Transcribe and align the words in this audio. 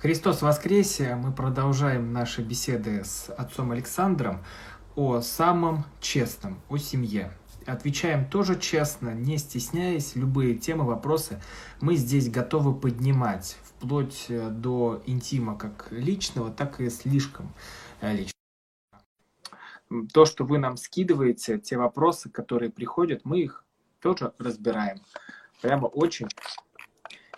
Христос 0.00 0.40
воскресе! 0.40 1.14
Мы 1.14 1.30
продолжаем 1.30 2.14
наши 2.14 2.40
беседы 2.40 3.04
с 3.04 3.28
отцом 3.36 3.70
Александром 3.70 4.42
о 4.96 5.20
самом 5.20 5.84
честном, 6.00 6.58
о 6.70 6.78
семье. 6.78 7.30
Отвечаем 7.66 8.26
тоже 8.26 8.58
честно, 8.58 9.10
не 9.12 9.36
стесняясь, 9.36 10.16
любые 10.16 10.54
темы, 10.54 10.84
вопросы 10.86 11.38
мы 11.82 11.96
здесь 11.96 12.30
готовы 12.30 12.74
поднимать, 12.74 13.58
вплоть 13.62 14.24
э, 14.30 14.48
до 14.48 15.02
интима 15.04 15.58
как 15.58 15.88
личного, 15.90 16.50
так 16.50 16.80
и 16.80 16.88
слишком 16.88 17.52
э, 18.00 18.12
личного. 18.12 20.08
То, 20.14 20.24
что 20.24 20.44
вы 20.46 20.56
нам 20.56 20.78
скидываете, 20.78 21.58
те 21.58 21.76
вопросы, 21.76 22.30
которые 22.30 22.70
приходят, 22.70 23.26
мы 23.26 23.40
их 23.40 23.66
тоже 24.00 24.32
разбираем. 24.38 25.02
Прямо 25.60 25.88
очень 25.88 26.28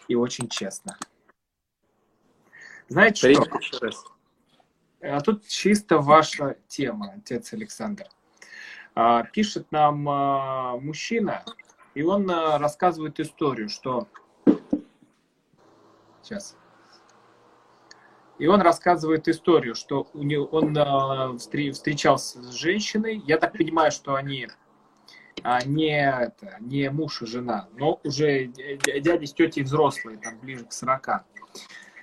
и 0.07 0.15
очень 0.15 0.49
честно. 0.49 0.97
Знаете 2.89 3.29
Привет, 3.29 3.49
что? 3.62 3.91
А 5.00 5.21
тут 5.21 5.46
чисто 5.46 5.99
ваша 5.99 6.57
тема, 6.68 7.14
отец 7.17 7.53
Александр. 7.53 8.07
А, 8.95 9.25
пишет 9.25 9.71
нам 9.72 10.08
а, 10.08 10.77
мужчина, 10.77 11.45
и 11.95 12.03
он 12.03 12.31
а, 12.31 12.58
рассказывает 12.58 13.18
историю, 13.21 13.68
что... 13.68 14.08
Сейчас. 16.22 16.57
И 18.39 18.46
он 18.46 18.61
рассказывает 18.61 19.29
историю, 19.29 19.75
что 19.75 20.08
у 20.14 20.22
него, 20.22 20.44
он 20.46 20.77
а, 20.79 21.36
встречался 21.39 22.43
с 22.43 22.53
женщиной. 22.53 23.22
Я 23.27 23.39
так 23.39 23.53
понимаю, 23.53 23.91
что 23.91 24.14
они 24.14 24.49
а, 25.43 25.64
не, 25.64 25.99
это, 25.99 26.58
не 26.61 26.91
муж 26.91 27.22
и 27.22 27.27
жена, 27.27 27.69
но 27.77 28.00
уже 28.05 28.46
дяди 28.46 29.25
с 29.25 29.33
тетей 29.33 29.64
взрослые, 29.64 30.19
там 30.19 30.39
ближе 30.39 30.64
к 30.64 30.72
40. 30.72 31.25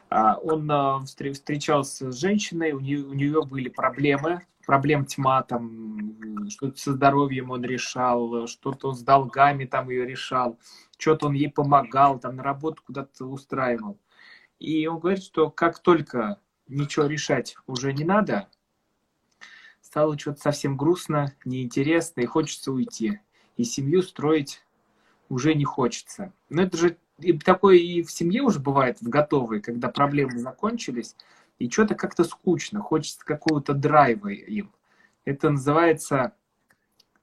А, 0.09 0.37
он 0.37 0.69
а, 0.71 0.99
встречался 0.99 2.11
с 2.11 2.19
женщиной, 2.19 2.71
у 2.71 2.79
нее, 2.79 3.05
у 3.05 3.13
нее 3.13 3.43
были 3.43 3.69
проблемы, 3.69 4.45
проблем 4.65 5.05
тьма, 5.05 5.43
там, 5.43 6.49
что-то 6.49 6.79
со 6.79 6.93
здоровьем 6.93 7.51
он 7.51 7.63
решал, 7.63 8.47
что-то 8.47 8.93
с 8.93 9.03
долгами 9.03 9.65
там 9.65 9.89
ее 9.89 10.05
решал, 10.05 10.57
что-то 10.97 11.27
он 11.27 11.33
ей 11.33 11.49
помогал, 11.51 12.19
там, 12.19 12.37
на 12.37 12.43
работу 12.43 12.81
куда-то 12.85 13.25
устраивал. 13.25 13.99
И 14.59 14.87
он 14.87 14.99
говорит, 14.99 15.23
что 15.23 15.51
как 15.51 15.79
только 15.79 16.39
ничего 16.67 17.05
решать 17.05 17.55
уже 17.67 17.93
не 17.93 18.03
надо, 18.03 18.49
стало 19.81 20.17
что-то 20.17 20.41
совсем 20.41 20.75
грустно, 20.75 21.33
неинтересно, 21.45 22.21
и 22.21 22.25
хочется 22.25 22.71
уйти. 22.71 23.19
И 23.57 23.63
семью 23.63 24.01
строить 24.01 24.63
уже 25.29 25.53
не 25.53 25.65
хочется. 25.65 26.33
Но 26.49 26.63
это 26.63 26.77
же 26.77 26.97
и 27.21 27.37
такое 27.37 27.77
и 27.77 28.01
в 28.03 28.11
семье 28.11 28.41
уже 28.41 28.59
бывает, 28.59 29.01
в 29.01 29.09
готовой, 29.09 29.61
когда 29.61 29.89
проблемы 29.89 30.37
закончились, 30.37 31.15
и 31.57 31.69
что-то 31.69 31.95
как-то 31.95 32.23
скучно, 32.23 32.81
хочется 32.81 33.23
какого-то 33.25 33.73
драйва 33.73 34.29
им. 34.29 34.71
Это 35.25 35.49
называется, 35.49 36.33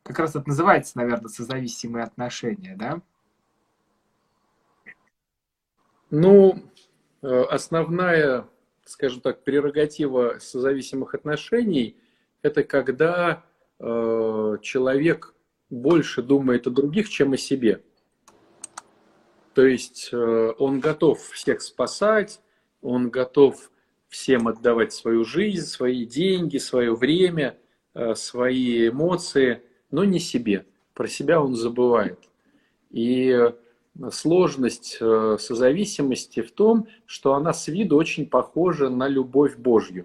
как 0.03 0.19
раз 0.19 0.37
это 0.37 0.49
называется, 0.49 0.99
наверное, 0.99 1.29
созависимые 1.29 2.05
отношения, 2.05 2.77
да? 2.77 3.01
Ну, 6.11 6.63
э, 7.23 7.43
основная, 7.51 8.47
скажем 8.85 9.21
так, 9.21 9.43
прерогатива 9.43 10.39
созависимых 10.39 11.15
отношений– 11.15 11.97
это 12.43 12.63
когда 12.63 13.43
э, 13.79 14.57
человек 14.63 15.35
больше 15.69 16.23
думает 16.23 16.67
о 16.67 16.71
других, 16.71 17.09
чем 17.09 17.33
о 17.33 17.37
себе. 17.37 17.83
То 19.57 19.65
есть 19.65 20.11
э, 20.13 20.53
он 20.59 20.81
готов 20.81 21.19
всех 21.19 21.63
спасать, 21.63 22.43
он 22.83 23.09
готов 23.09 23.71
всем 24.07 24.49
отдавать 24.49 24.93
свою 24.93 25.25
жизнь, 25.25 25.65
свои 25.65 26.05
деньги, 26.05 26.59
свое 26.59 26.95
время, 26.95 27.57
э, 27.95 28.15
свои 28.17 28.91
эмоции, 28.91 29.63
но 29.91 30.05
не 30.05 30.19
себе. 30.19 30.67
Про 30.93 31.09
себя 31.09 31.41
он 31.41 31.55
забывает. 31.55 32.19
И 32.91 33.31
э, 33.31 33.53
сложность 34.11 34.99
созависимости 34.99 36.43
в 36.43 36.53
том, 36.53 36.87
что 37.07 37.33
она 37.33 37.55
с 37.55 37.67
виду 37.67 37.97
очень 37.97 38.27
похожа 38.27 38.91
на 38.91 39.09
любовь 39.09 39.57
Божью. 39.57 40.05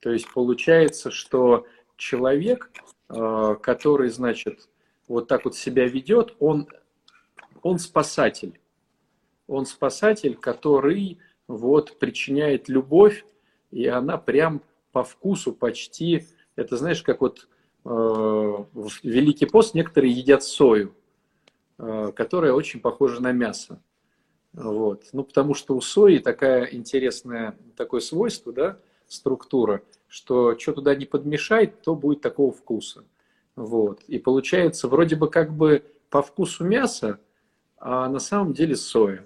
То 0.00 0.10
есть 0.10 0.26
получается, 0.32 1.10
что 1.10 1.66
человек, 1.98 2.70
который, 3.08 4.08
значит, 4.08 4.70
вот 5.06 5.28
так 5.28 5.44
вот 5.44 5.54
себя 5.54 5.86
ведет, 5.86 6.34
он 6.38 6.66
он 7.62 7.78
спасатель. 7.78 8.58
Он 9.46 9.66
спасатель, 9.66 10.36
который 10.36 11.18
вот 11.46 11.98
причиняет 11.98 12.68
любовь, 12.68 13.24
и 13.70 13.86
она 13.86 14.18
прям 14.18 14.62
по 14.92 15.04
вкусу 15.04 15.52
почти, 15.52 16.26
это 16.56 16.76
знаешь, 16.76 17.02
как 17.02 17.20
вот 17.20 17.48
э, 17.84 17.88
в 17.88 18.90
Великий 19.02 19.46
пост 19.46 19.74
некоторые 19.74 20.12
едят 20.12 20.42
сою, 20.42 20.94
э, 21.78 22.12
которая 22.14 22.52
очень 22.52 22.80
похожа 22.80 23.22
на 23.22 23.32
мясо. 23.32 23.80
Вот. 24.52 25.04
Ну, 25.12 25.24
потому 25.24 25.54
что 25.54 25.76
у 25.76 25.80
сои 25.80 26.18
такая 26.18 26.64
интересная, 26.72 27.56
такое 27.76 28.00
свойство, 28.00 28.52
да, 28.52 28.78
структура, 29.06 29.82
что 30.06 30.58
что 30.58 30.72
туда 30.72 30.94
не 30.94 31.06
подмешать, 31.06 31.80
то 31.82 31.94
будет 31.94 32.20
такого 32.20 32.52
вкуса. 32.52 33.04
Вот. 33.56 34.02
И 34.08 34.18
получается, 34.18 34.88
вроде 34.88 35.16
бы 35.16 35.28
как 35.28 35.52
бы 35.52 35.84
по 36.10 36.22
вкусу 36.22 36.64
мяса, 36.64 37.20
а 37.80 38.08
на 38.08 38.18
самом 38.18 38.52
деле 38.52 38.76
соя. 38.76 39.24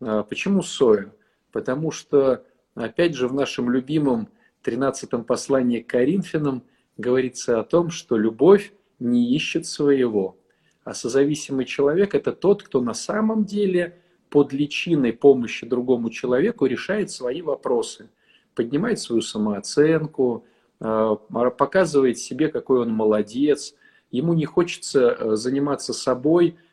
А 0.00 0.22
почему 0.22 0.62
соя? 0.62 1.12
Потому 1.52 1.90
что, 1.90 2.44
опять 2.74 3.14
же, 3.14 3.28
в 3.28 3.34
нашем 3.34 3.70
любимом 3.70 4.28
13 4.62 5.26
послании 5.26 5.80
к 5.80 5.88
Коринфянам 5.88 6.62
говорится 6.96 7.60
о 7.60 7.64
том, 7.64 7.90
что 7.90 8.16
любовь 8.16 8.72
не 8.98 9.34
ищет 9.34 9.66
своего. 9.66 10.36
А 10.84 10.94
созависимый 10.94 11.64
человек– 11.64 12.14
это 12.16 12.32
тот, 12.32 12.62
кто 12.62 12.80
на 12.80 12.94
самом 12.94 13.44
деле 13.44 13.98
под 14.28 14.52
личиной 14.52 15.12
помощи 15.12 15.66
другому 15.66 16.10
человеку 16.10 16.66
решает 16.66 17.10
свои 17.10 17.42
вопросы, 17.42 18.08
поднимает 18.54 19.00
свою 19.00 19.22
самооценку, 19.22 20.44
а, 20.78 21.16
показывает 21.16 22.18
себе, 22.18 22.48
какой 22.48 22.80
он 22.80 22.92
молодец. 22.92 23.74
Ему 24.10 24.34
не 24.34 24.44
хочется 24.44 25.16
э, 25.18 25.36
заниматься 25.36 25.92
собой– 25.92 26.56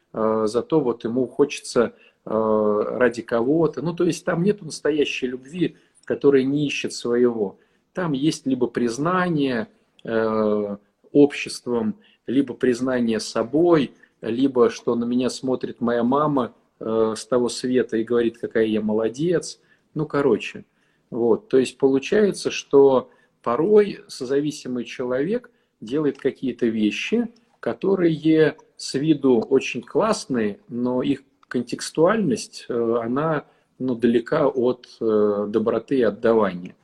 зато 0.45 0.79
вот 0.79 1.03
ему 1.03 1.27
хочется 1.27 1.93
э, 2.25 2.29
ради 2.29 3.21
кого-то. 3.21 3.81
Ну, 3.81 3.93
то 3.93 4.05
есть 4.05 4.25
там 4.25 4.43
нет 4.43 4.61
настоящей 4.61 5.27
любви, 5.27 5.77
которая 6.05 6.43
не 6.43 6.65
ищет 6.65 6.93
своего. 6.93 7.57
Там 7.93 8.13
есть 8.13 8.45
либо 8.45 8.67
признание 8.67 9.67
э, 10.03 10.77
обществом, 11.11 11.95
либо 12.25 12.53
признание 12.53 13.19
собой, 13.19 13.91
либо 14.21 14.69
что 14.69 14.95
на 14.95 15.05
меня 15.05 15.29
смотрит 15.29 15.81
моя 15.81 16.03
мама 16.03 16.53
с 16.79 17.25
того 17.25 17.49
света 17.49 17.97
и 17.97 18.03
говорит, 18.03 18.37
какая 18.37 18.65
я 18.65 18.81
молодец. 18.81 19.59
Ну, 19.95 20.05
короче, 20.05 20.65
вот. 21.09 21.47
То 21.47 21.57
есть 21.57 21.77
получается, 21.77 22.51
что 22.51 23.09
порой 23.41 24.01
созависимый 24.07 24.85
человек 24.85 25.49
делает 25.81 26.17
какие-то 26.19 26.67
вещи, 26.67 27.29
которые 27.59 28.13
с 28.77 28.93
виду 28.93 29.39
очень 29.39 29.81
классные, 29.81 30.59
но 30.69 31.01
их 31.01 31.23
контекстуальность, 31.47 32.65
э, 32.69 32.97
она 33.01 33.45
ну, 33.79 33.95
далека 33.95 34.47
от 34.47 34.87
э, 35.01 35.45
доброты 35.49 35.97
и 35.97 36.03
отдавания. 36.03 36.75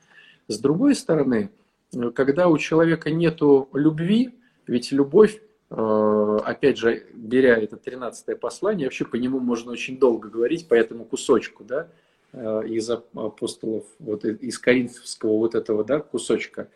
С 0.47 0.59
другой 0.59 0.95
стороны, 0.95 1.51
э, 1.93 2.11
когда 2.11 2.47
у 2.47 2.57
человека 2.57 3.11
нет 3.11 3.39
любви, 3.73 4.31
ведь 4.65 4.91
любовь, 4.91 5.41
опять 5.69 6.77
же, 6.77 7.03
беря 7.13 7.57
это 7.57 7.77
13 7.77 8.39
послание, 8.39 8.85
вообще 8.85 9.05
по 9.05 9.15
нему 9.15 9.39
можно 9.39 9.71
очень 9.71 9.97
долго 9.97 10.29
говорить, 10.29 10.67
по 10.67 10.75
этому 10.75 11.03
кусочку, 11.03 11.63
да, 11.63 11.89
из 12.31 12.89
апостолов, 12.89 13.83
вот 13.97 14.23
из 14.23 14.59
коринфского 14.59 15.37
вот 15.39 15.55
этого, 15.55 15.83
да, 15.83 15.99
кусочка, 15.99 16.69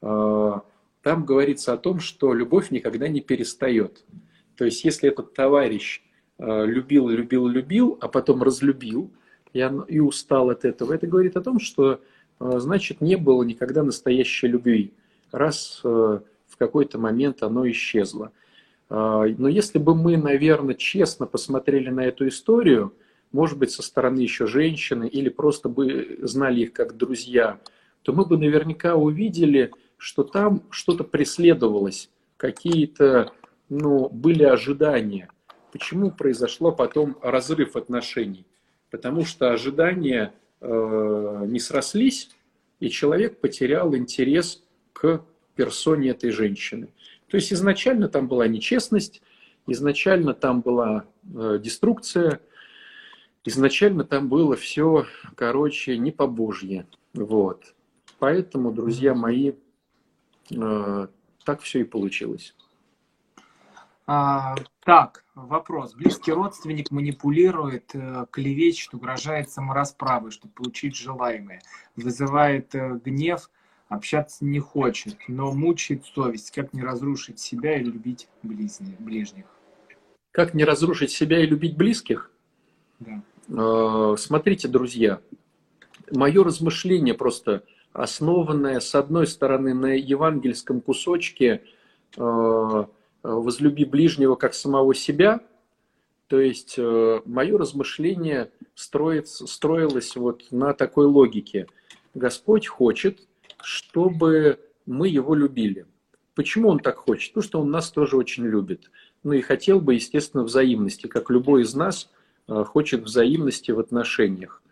там 0.00 1.24
говорится 1.24 1.72
о 1.72 1.78
том, 1.78 1.98
что 1.98 2.34
любовь 2.34 2.70
никогда 2.70 3.08
не 3.08 3.22
перестает. 3.22 4.04
То 4.56 4.64
есть, 4.64 4.84
если 4.84 5.08
этот 5.08 5.34
товарищ 5.34 6.02
э, 6.38 6.66
любил, 6.66 7.08
любил, 7.08 7.46
любил, 7.46 7.98
а 8.00 8.08
потом 8.08 8.42
разлюбил 8.42 9.10
и, 9.52 9.68
и 9.88 10.00
устал 10.00 10.50
от 10.50 10.64
этого, 10.64 10.92
это 10.92 11.06
говорит 11.06 11.36
о 11.36 11.42
том, 11.42 11.58
что, 11.58 12.00
э, 12.40 12.58
значит, 12.58 13.00
не 13.00 13.16
было 13.16 13.42
никогда 13.42 13.82
настоящей 13.82 14.48
любви, 14.48 14.92
раз 15.30 15.80
э, 15.84 15.88
в 16.46 16.56
какой-то 16.56 16.98
момент 16.98 17.42
оно 17.42 17.68
исчезло. 17.70 18.32
Но 18.90 19.48
если 19.48 19.78
бы 19.78 19.94
мы, 19.94 20.18
наверное, 20.18 20.74
честно 20.74 21.26
посмотрели 21.26 21.88
на 21.88 22.04
эту 22.04 22.28
историю, 22.28 22.92
может 23.32 23.58
быть, 23.58 23.70
со 23.70 23.82
стороны 23.82 24.20
еще 24.20 24.46
женщины, 24.46 25.08
или 25.08 25.30
просто 25.30 25.70
бы 25.70 26.18
знали 26.20 26.60
их 26.60 26.74
как 26.74 26.98
друзья, 26.98 27.58
то 28.02 28.12
мы 28.12 28.26
бы 28.26 28.36
наверняка 28.36 28.94
увидели, 28.94 29.70
что 29.96 30.24
там 30.24 30.64
что-то 30.70 31.04
преследовалось, 31.04 32.10
какие-то 32.36 33.32
но 33.72 34.10
были 34.10 34.44
ожидания. 34.44 35.30
Почему 35.72 36.10
произошло 36.10 36.72
потом 36.72 37.16
разрыв 37.22 37.74
отношений? 37.74 38.46
Потому 38.90 39.24
что 39.24 39.50
ожидания 39.50 40.34
э, 40.60 41.44
не 41.46 41.58
срослись, 41.58 42.28
и 42.80 42.90
человек 42.90 43.40
потерял 43.40 43.96
интерес 43.96 44.62
к 44.92 45.24
персоне 45.56 46.10
этой 46.10 46.32
женщины. 46.32 46.88
То 47.28 47.38
есть 47.38 47.50
изначально 47.50 48.10
там 48.10 48.28
была 48.28 48.46
нечестность, 48.46 49.22
изначально 49.66 50.34
там 50.34 50.60
была 50.60 51.06
э, 51.34 51.58
деструкция, 51.58 52.40
изначально 53.46 54.04
там 54.04 54.28
было 54.28 54.54
все, 54.54 55.06
короче, 55.34 55.96
не 55.96 56.10
по 56.10 56.26
Божье. 56.26 56.86
Вот. 57.14 57.74
Поэтому, 58.18 58.70
друзья 58.70 59.14
мои, 59.14 59.52
э, 60.50 61.06
так 61.46 61.62
все 61.62 61.80
и 61.80 61.84
получилось. 61.84 62.54
А, 64.06 64.56
так, 64.84 65.24
вопрос. 65.34 65.94
Близкий 65.94 66.32
родственник 66.32 66.90
манипулирует, 66.90 67.94
э, 67.94 68.26
клевечет, 68.30 68.94
угрожает 68.94 69.50
саморасправой, 69.50 70.32
чтобы 70.32 70.54
получить 70.54 70.96
желаемое. 70.96 71.62
Вызывает 71.94 72.74
э, 72.74 72.98
гнев, 73.04 73.48
общаться 73.88 74.44
не 74.44 74.58
хочет, 74.58 75.16
но 75.28 75.52
мучает 75.52 76.04
совесть. 76.04 76.50
Как 76.50 76.72
не 76.72 76.82
разрушить 76.82 77.38
себя 77.38 77.76
и 77.78 77.84
любить 77.84 78.28
ближних? 78.42 79.44
Как 80.32 80.54
не 80.54 80.64
разрушить 80.64 81.10
себя 81.10 81.40
и 81.40 81.46
любить 81.46 81.76
близких? 81.76 82.30
Да. 82.98 83.22
Э, 83.48 84.16
смотрите, 84.18 84.66
друзья, 84.66 85.20
мое 86.10 86.42
размышление 86.42 87.14
просто 87.14 87.62
основанное, 87.92 88.80
с 88.80 88.94
одной 88.96 89.28
стороны, 89.28 89.74
на 89.74 89.94
евангельском 89.94 90.80
кусочке 90.80 91.62
«возлюби 93.22 93.84
ближнего 93.84 94.34
как 94.34 94.54
самого 94.54 94.94
себя», 94.94 95.40
то 96.32 96.40
есть 96.40 96.76
э, 96.78 97.20
мое 97.26 97.58
размышление 97.58 98.50
строится, 98.74 99.46
строилось 99.46 100.16
вот 100.16 100.44
на 100.50 100.72
такой 100.72 101.04
логике. 101.04 101.66
Господь 102.14 102.66
хочет, 102.66 103.28
чтобы 103.62 104.58
мы 104.86 105.08
его 105.08 105.34
любили. 105.34 105.84
Почему 106.34 106.70
он 106.70 106.78
так 106.78 106.96
хочет? 106.96 107.32
Потому 107.32 107.44
что 107.44 107.60
он 107.60 107.70
нас 107.70 107.90
тоже 107.90 108.16
очень 108.16 108.46
любит. 108.46 108.90
Ну 109.24 109.32
и 109.32 109.42
хотел 109.42 109.78
бы, 109.78 109.92
естественно, 109.92 110.42
взаимности, 110.42 111.06
как 111.06 111.28
любой 111.28 111.64
из 111.64 111.74
нас 111.74 112.08
э, 112.48 112.64
хочет 112.64 113.02
взаимности 113.02 113.70
в 113.70 113.78
отношениях. 113.78 114.62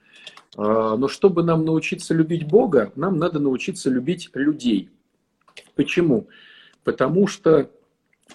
Э, 0.56 0.96
но 0.96 1.08
чтобы 1.08 1.42
нам 1.42 1.66
научиться 1.66 2.14
любить 2.14 2.48
Бога, 2.48 2.90
нам 2.96 3.18
надо 3.18 3.38
научиться 3.38 3.90
любить 3.90 4.30
людей. 4.32 4.88
Почему? 5.74 6.26
Потому 6.84 7.26
что 7.26 7.70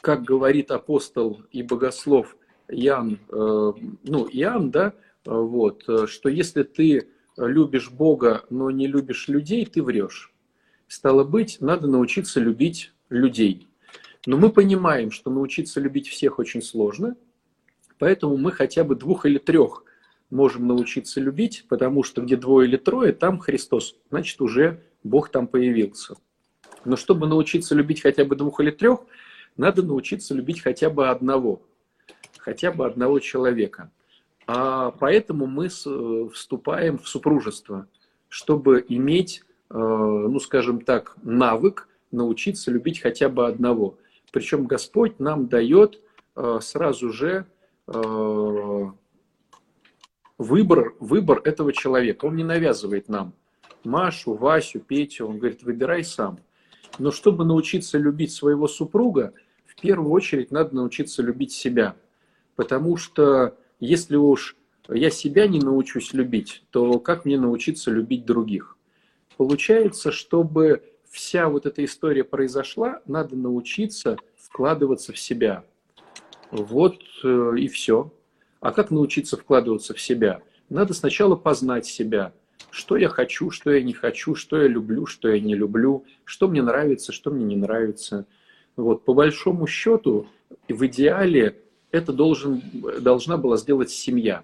как 0.02 0.24
говорит 0.24 0.72
апостол 0.72 1.42
и 1.52 1.64
богослов 1.64 2.36
Иоанн, 2.68 3.20
э, 3.30 3.74
ну, 4.04 4.28
Иоанн, 4.32 4.72
да, 4.72 4.94
вот, 5.26 5.84
что 6.08 6.30
если 6.30 6.64
ты 6.64 7.10
любишь 7.38 7.90
Бога, 7.90 8.46
но 8.50 8.70
не 8.70 8.88
любишь 8.88 9.28
людей, 9.28 9.66
ты 9.66 9.82
врешь. 9.82 10.32
Стало 10.88 11.24
быть, 11.24 11.58
надо 11.62 11.88
научиться 11.88 12.40
любить 12.40 12.94
людей. 13.10 13.68
Но 14.26 14.38
мы 14.38 14.50
понимаем, 14.50 15.12
что 15.12 15.30
научиться 15.30 15.80
любить 15.80 16.08
всех 16.08 16.40
очень 16.40 16.62
сложно, 16.62 17.16
поэтому 18.00 18.38
мы 18.38 18.52
хотя 18.52 18.84
бы 18.84 18.96
двух 18.96 19.26
или 19.26 19.38
трех 19.38 19.84
можем 20.30 20.68
научиться 20.68 21.20
любить, 21.20 21.66
потому 21.70 22.04
что 22.04 22.22
где 22.22 22.36
двое 22.36 22.68
или 22.68 22.78
трое, 22.78 23.14
там 23.14 23.40
Христос, 23.40 23.96
значит 24.10 24.42
уже 24.42 24.82
Бог 25.04 25.30
там 25.30 25.48
появился. 25.48 26.16
Но 26.84 26.96
чтобы 26.96 27.28
научиться 27.28 27.76
любить 27.76 28.02
хотя 28.02 28.26
бы 28.26 28.36
двух 28.36 28.60
или 28.60 28.72
трех, 28.72 29.02
надо 29.57 29.84
научиться 29.84 30.34
любить 30.34 30.62
хотя 30.62 30.90
бы 30.90 31.10
одного, 31.10 31.62
хотя 32.38 32.72
бы 32.72 32.86
одного 32.86 33.19
человека. 33.19 33.92
А 34.48 34.92
поэтому 34.92 35.48
мы 35.48 35.69
вступаем 35.69 36.98
в 36.98 37.07
супружество, 37.07 37.88
чтобы 38.30 38.86
иметь, 38.88 39.44
э, 39.69 39.78
ну 39.78 40.40
скажем 40.40 40.81
так, 40.81 41.18
навык 41.24 41.88
научиться 42.12 42.69
любить 42.72 43.02
хотя 43.02 43.30
бы 43.30 43.48
одного. 43.48 43.98
Причем 44.31 44.68
Господь 44.68 45.19
нам 45.19 45.48
дает 45.48 46.00
э, 46.36 46.60
сразу 46.62 47.10
же 47.12 47.46
э, 47.88 48.86
выбор, 50.38 50.94
выбор 51.00 51.42
этого 51.44 51.74
человека. 51.74 52.25
Он 52.25 52.36
не 52.36 52.44
навязывает 52.44 53.10
нам 53.10 53.34
Машу, 53.84 54.34
Васю, 54.34 54.80
Петю. 54.80 55.28
Он 55.28 55.38
говорит, 55.38 55.63
выбирай 55.63 56.04
сам. 56.04 56.40
Но 57.00 57.12
чтобы 57.12 57.46
научиться 57.46 57.98
любить 57.98 58.31
своего 58.31 58.68
супруга, 58.68 59.34
в 59.75 59.81
первую 59.81 60.12
очередь 60.12 60.51
надо 60.51 60.75
научиться 60.75 61.22
любить 61.22 61.51
себя. 61.51 61.95
Потому 62.56 62.98
что 62.98 63.57
если 63.80 64.16
уж 64.16 64.56
я 64.89 65.10
себя 65.10 65.48
не 65.48 65.60
научусь 65.60 66.13
любить, 66.13 66.63
то 66.72 67.00
как 67.00 67.25
мне 67.25 67.38
научиться 67.38 67.92
любить 67.92 68.25
других? 68.25 68.77
Получается, 69.38 70.12
чтобы 70.12 70.83
вся 71.10 71.50
вот 71.50 71.66
эта 71.66 71.83
история 71.83 72.24
произошла, 72.24 73.01
надо 73.06 73.36
научиться 73.36 74.18
вкладываться 74.38 75.12
в 75.12 75.19
себя. 75.19 75.66
Вот 76.51 77.01
э, 77.24 77.54
и 77.57 77.68
все. 77.68 78.13
А 78.62 78.72
как 78.72 78.92
научиться 78.92 79.36
вкладываться 79.36 79.94
в 79.94 80.01
себя? 80.01 80.42
Надо 80.69 80.94
сначала 80.94 81.36
познать 81.36 81.86
себя. 81.86 82.33
Что 82.69 82.98
я 82.98 83.10
хочу, 83.10 83.51
что 83.51 83.72
я 83.72 83.81
не 83.81 83.94
хочу, 83.94 84.36
что 84.36 84.62
я 84.62 84.68
люблю, 84.68 85.06
что 85.06 85.30
я 85.30 85.39
не 85.39 85.56
люблю, 85.56 86.06
что 86.24 86.48
мне 86.48 86.62
нравится, 86.62 87.12
что 87.12 87.31
мне 87.31 87.45
не 87.45 87.56
нравится. 87.56 88.25
Вот, 88.75 89.06
по 89.06 89.13
большому 89.13 89.68
счету, 89.68 90.27
в 90.68 90.86
идеале 90.88 91.62
это 91.92 92.12
должен, 92.12 92.62
должна 93.01 93.38
была 93.38 93.57
сделать 93.57 93.89
семья. 93.89 94.44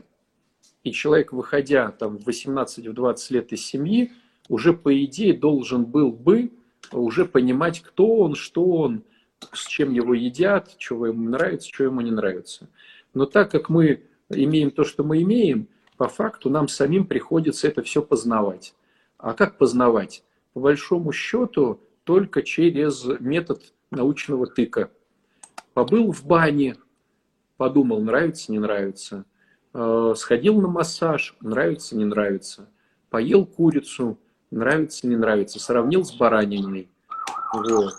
И 0.83 0.91
человек, 0.91 1.33
выходя 1.33 1.91
там, 1.91 2.17
в 2.17 2.27
18-20 2.27 3.15
лет 3.29 3.51
из 3.51 3.65
семьи, 3.65 4.11
уже 4.49 4.73
по 4.73 5.03
идее 5.03 5.33
должен 5.33 5.85
был 5.85 6.11
бы 6.11 6.51
уже 6.91 7.25
понимать, 7.25 7.81
кто 7.81 8.17
он, 8.17 8.35
что 8.35 8.65
он, 8.65 9.03
с 9.51 9.67
чем 9.67 9.91
его 9.93 10.13
едят, 10.13 10.75
что 10.77 11.05
ему 11.05 11.29
нравится, 11.29 11.69
что 11.71 11.83
ему 11.83 12.01
не 12.01 12.11
нравится. 12.11 12.69
Но 13.13 13.25
так 13.25 13.51
как 13.51 13.69
мы 13.69 14.03
имеем 14.29 14.71
то, 14.71 14.83
что 14.83 15.03
мы 15.03 15.21
имеем, 15.21 15.67
по 15.97 16.07
факту 16.07 16.49
нам 16.49 16.67
самим 16.67 17.05
приходится 17.05 17.67
это 17.67 17.83
все 17.83 18.01
познавать. 18.01 18.73
А 19.17 19.33
как 19.33 19.57
познавать? 19.57 20.23
По 20.53 20.59
большому 20.59 21.11
счету, 21.11 21.79
только 22.03 22.41
через 22.41 23.05
метод 23.19 23.73
научного 23.91 24.47
тыка. 24.47 24.89
Побыл 25.73 26.11
в 26.11 26.25
бане, 26.25 26.77
подумал, 27.57 28.01
нравится, 28.01 28.51
не 28.51 28.59
нравится. 28.59 29.25
Э, 29.73 30.13
сходил 30.17 30.59
на 30.59 30.67
массаж, 30.67 31.35
нравится, 31.41 31.95
не 31.95 32.05
нравится. 32.05 32.69
Поел 33.09 33.45
курицу, 33.45 34.17
нравится, 34.49 35.07
не 35.07 35.15
нравится. 35.15 35.60
Сравнил 35.60 36.03
с 36.03 36.13
бараниной. 36.13 36.89
Вот. 37.53 37.93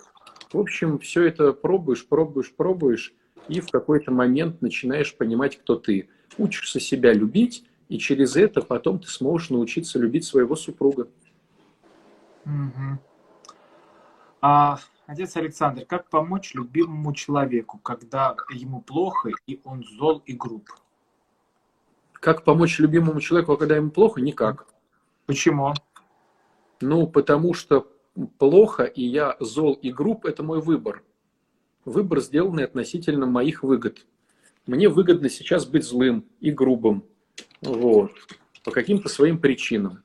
В 0.53 0.59
общем, 0.59 0.99
все 0.99 1.25
это 1.25 1.53
пробуешь, 1.53 2.07
пробуешь, 2.07 2.53
пробуешь, 2.53 3.15
и 3.49 3.61
в 3.61 3.71
какой-то 3.71 4.11
момент 4.11 4.61
начинаешь 4.61 5.15
понимать, 5.17 5.59
кто 5.59 5.77
ты. 5.77 6.09
Учишься 6.39 6.81
себя 6.81 7.13
любить, 7.13 7.65
и 7.89 7.99
через 7.99 8.37
это 8.37 8.63
потом 8.63 8.99
ты 8.99 9.09
сможешь 9.09 9.51
научиться 9.51 9.99
любить 9.99 10.25
своего 10.25 10.57
супруга. 10.57 11.09
Угу. 12.45 12.99
А, 14.41 14.79
отец 15.07 15.37
Александр, 15.37 15.85
как 15.85 16.09
помочь 16.11 16.55
любимому 16.55 17.13
человеку, 17.13 17.79
когда 17.79 18.37
ему 18.53 18.81
плохо 18.81 19.31
и 19.47 19.61
он 19.65 19.85
зол 19.85 20.23
и 20.27 20.33
груб? 20.33 20.69
Как 22.13 22.45
помочь 22.45 22.79
любимому 22.79 23.21
человеку, 23.21 23.57
когда 23.57 23.77
ему 23.77 23.91
плохо? 23.91 24.21
Никак. 24.21 24.67
Почему? 25.27 25.73
Ну, 26.81 27.07
потому 27.07 27.55
что 27.55 27.89
плохо, 28.39 28.85
и 28.85 29.03
я 29.03 29.37
зол 29.41 29.75
и 29.75 29.91
груб, 29.93 30.25
это 30.25 30.43
мой 30.43 30.61
выбор. 30.61 31.03
Выбор, 31.85 32.21
сделанный 32.21 32.65
относительно 32.65 33.27
моих 33.27 33.63
выгод. 33.63 34.07
Мне 34.67 34.89
выгодно 34.89 35.29
сейчас 35.29 35.67
быть 35.67 35.85
злым 35.85 36.25
и 36.41 36.53
грубым. 36.53 37.05
Вот. 37.61 38.13
По 38.65 38.71
каким-то 38.71 39.09
своим 39.09 39.39
причинам. 39.39 40.05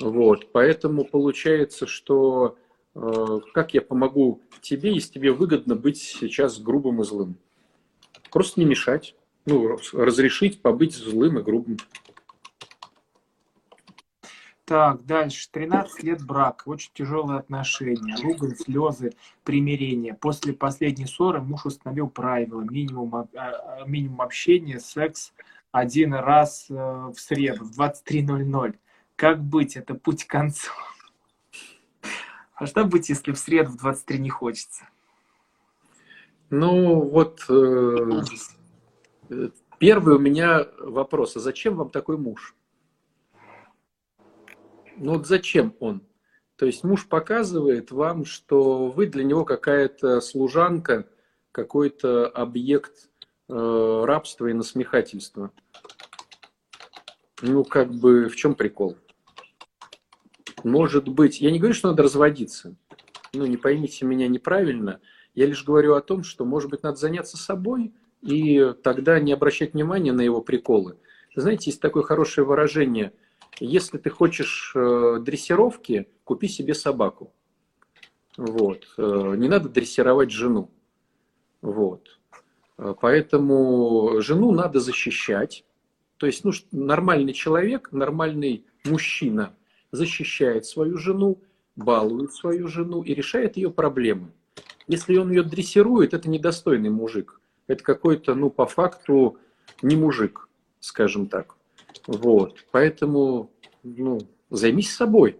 Вот. 0.00 0.52
Поэтому 0.52 1.04
получается, 1.04 1.86
что 1.86 2.56
как 2.94 3.74
я 3.74 3.80
помогу 3.80 4.42
тебе, 4.60 4.92
если 4.92 5.14
тебе 5.14 5.32
выгодно 5.32 5.74
быть 5.76 5.98
сейчас 5.98 6.60
грубым 6.60 7.00
и 7.00 7.04
злым? 7.04 7.36
Просто 8.30 8.60
не 8.60 8.66
мешать. 8.66 9.14
Ну, 9.44 9.76
разрешить 9.92 10.62
побыть 10.62 10.94
злым 10.94 11.38
и 11.38 11.42
грубым. 11.42 11.78
Так, 14.64 15.04
дальше. 15.04 15.48
13 15.50 16.02
лет 16.04 16.24
брак, 16.24 16.62
очень 16.66 16.92
тяжелые 16.94 17.40
отношения, 17.40 18.16
ругань, 18.22 18.56
слезы, 18.56 19.12
примирение. 19.42 20.14
После 20.14 20.52
последней 20.52 21.06
ссоры 21.06 21.40
муж 21.40 21.66
установил 21.66 22.08
правила, 22.08 22.62
минимум, 22.62 23.14
а, 23.14 23.26
а, 23.34 23.84
минимум 23.86 24.22
общения, 24.22 24.78
секс 24.78 25.32
один 25.72 26.14
раз 26.14 26.66
э, 26.70 26.74
в 26.74 27.18
среду 27.18 27.64
в 27.64 27.80
23.00. 27.80 28.74
Как 29.16 29.42
быть? 29.42 29.76
Это 29.76 29.94
путь 29.94 30.24
к 30.24 30.30
концу. 30.30 30.70
А 32.54 32.66
что 32.66 32.84
быть, 32.84 33.08
если 33.08 33.32
в 33.32 33.38
среду 33.38 33.70
в 33.70 33.76
23 33.76 34.18
не 34.18 34.30
хочется? 34.30 34.88
Ну, 36.50 37.00
вот 37.00 37.44
э, 37.48 38.22
первый 39.78 40.16
у 40.16 40.18
меня 40.18 40.68
вопрос. 40.78 41.36
А 41.36 41.40
зачем 41.40 41.76
вам 41.76 41.90
такой 41.90 42.18
муж? 42.18 42.54
Ну 44.96 45.14
вот 45.14 45.26
зачем 45.26 45.74
он? 45.80 46.02
То 46.56 46.66
есть 46.66 46.84
муж 46.84 47.08
показывает 47.08 47.90
вам, 47.90 48.24
что 48.24 48.88
вы 48.88 49.06
для 49.06 49.24
него 49.24 49.44
какая-то 49.44 50.20
служанка, 50.20 51.08
какой-то 51.50 52.28
объект 52.28 53.10
э, 53.48 54.02
рабства 54.04 54.46
и 54.46 54.52
насмехательства. 54.52 55.50
Ну, 57.40 57.64
как 57.64 57.92
бы, 57.92 58.28
в 58.28 58.36
чем 58.36 58.54
прикол? 58.54 58.96
Может 60.64 61.08
быть, 61.08 61.40
я 61.40 61.50
не 61.50 61.58
говорю, 61.58 61.74
что 61.74 61.88
надо 61.88 62.02
разводиться. 62.02 62.76
Ну, 63.32 63.46
не 63.46 63.56
поймите 63.56 64.04
меня 64.04 64.28
неправильно. 64.28 65.00
Я 65.34 65.46
лишь 65.46 65.64
говорю 65.64 65.94
о 65.94 66.02
том, 66.02 66.22
что, 66.22 66.44
может 66.44 66.70
быть, 66.70 66.82
надо 66.82 66.96
заняться 66.96 67.36
собой 67.36 67.92
и 68.20 68.72
тогда 68.82 69.18
не 69.18 69.32
обращать 69.32 69.72
внимания 69.72 70.12
на 70.12 70.20
его 70.20 70.40
приколы. 70.40 70.98
Знаете, 71.34 71.70
есть 71.70 71.80
такое 71.80 72.02
хорошее 72.02 72.46
выражение. 72.46 73.12
Если 73.58 73.98
ты 73.98 74.10
хочешь 74.10 74.72
э, 74.74 75.18
дрессировки, 75.20 76.08
купи 76.24 76.48
себе 76.48 76.74
собаку. 76.74 77.32
Вот. 78.36 78.86
Э, 78.98 79.34
не 79.36 79.48
надо 79.48 79.68
дрессировать 79.68 80.30
жену. 80.30 80.70
Вот. 81.62 82.20
Э, 82.78 82.94
поэтому 83.00 84.20
жену 84.20 84.52
надо 84.52 84.80
защищать. 84.80 85.64
То 86.18 86.26
есть 86.26 86.44
ну, 86.44 86.52
нормальный 86.70 87.32
человек, 87.32 87.90
нормальный 87.92 88.66
мужчина 88.84 89.54
защищает 89.92 90.66
свою 90.66 90.98
жену, 90.98 91.40
балует 91.76 92.32
свою 92.32 92.66
жену 92.68 93.02
и 93.02 93.14
решает 93.14 93.56
ее 93.56 93.70
проблемы. 93.70 94.32
Если 94.88 95.16
он 95.16 95.30
ее 95.30 95.42
дрессирует, 95.42 96.12
это 96.14 96.28
недостойный 96.28 96.90
мужик. 96.90 97.40
Это 97.68 97.84
какой-то, 97.84 98.34
ну, 98.34 98.50
по 98.50 98.66
факту, 98.66 99.38
не 99.80 99.94
мужик, 99.94 100.48
скажем 100.80 101.28
так. 101.28 101.54
Вот. 102.06 102.64
Поэтому, 102.72 103.50
ну, 103.82 104.18
займись 104.50 104.94
собой. 104.94 105.38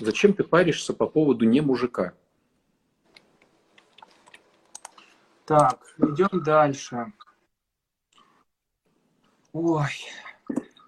Зачем 0.00 0.34
ты 0.34 0.42
паришься 0.42 0.92
по 0.92 1.06
поводу 1.06 1.44
не 1.44 1.60
мужика? 1.60 2.14
Так, 5.44 5.94
идем 5.98 6.42
дальше. 6.42 7.12
Ой. 9.52 9.92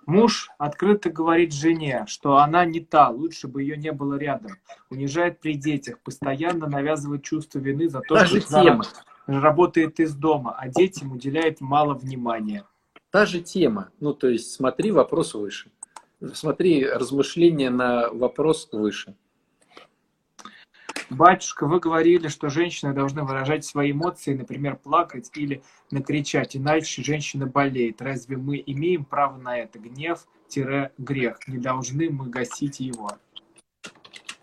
Муж 0.06 0.50
открыто 0.56 1.10
говорит 1.10 1.52
жене, 1.52 2.04
что 2.06 2.38
она 2.38 2.64
не 2.64 2.78
та, 2.78 3.08
лучше 3.10 3.48
бы 3.48 3.62
ее 3.62 3.76
не 3.76 3.90
было 3.90 4.14
рядом. 4.14 4.52
Унижает 4.88 5.40
при 5.40 5.54
детях, 5.54 5.98
постоянно 5.98 6.68
навязывает 6.68 7.25
чувство 7.25 7.58
вины 7.58 7.88
за 7.88 8.00
то, 8.00 8.14
Та 8.14 8.26
что 8.26 8.36
же 8.36 8.46
тема. 8.46 8.84
работает 9.26 9.98
из 9.98 10.14
дома, 10.14 10.54
а 10.56 10.68
детям 10.68 11.10
уделяет 11.12 11.60
мало 11.60 11.94
внимания. 11.94 12.64
Та 13.10 13.26
же 13.26 13.40
тема. 13.40 13.90
Ну, 13.98 14.14
то 14.14 14.28
есть 14.28 14.52
смотри 14.52 14.92
вопрос 14.92 15.34
выше. 15.34 15.70
Смотри 16.32 16.86
размышления 16.86 17.70
на 17.70 18.08
вопрос 18.10 18.68
выше. 18.70 19.16
Батюшка, 21.10 21.66
вы 21.66 21.78
говорили, 21.78 22.26
что 22.26 22.48
женщины 22.48 22.92
должны 22.92 23.22
выражать 23.22 23.64
свои 23.64 23.92
эмоции, 23.92 24.34
например, 24.34 24.76
плакать 24.76 25.30
или 25.36 25.62
накричать, 25.92 26.56
иначе 26.56 27.02
женщина 27.02 27.46
болеет. 27.46 28.02
Разве 28.02 28.36
мы 28.36 28.62
имеем 28.66 29.04
право 29.04 29.38
на 29.38 29.56
это? 29.56 29.78
Гнев-грех. 29.78 31.38
Не 31.46 31.58
должны 31.58 32.10
мы 32.10 32.28
гасить 32.28 32.80
его. 32.80 33.12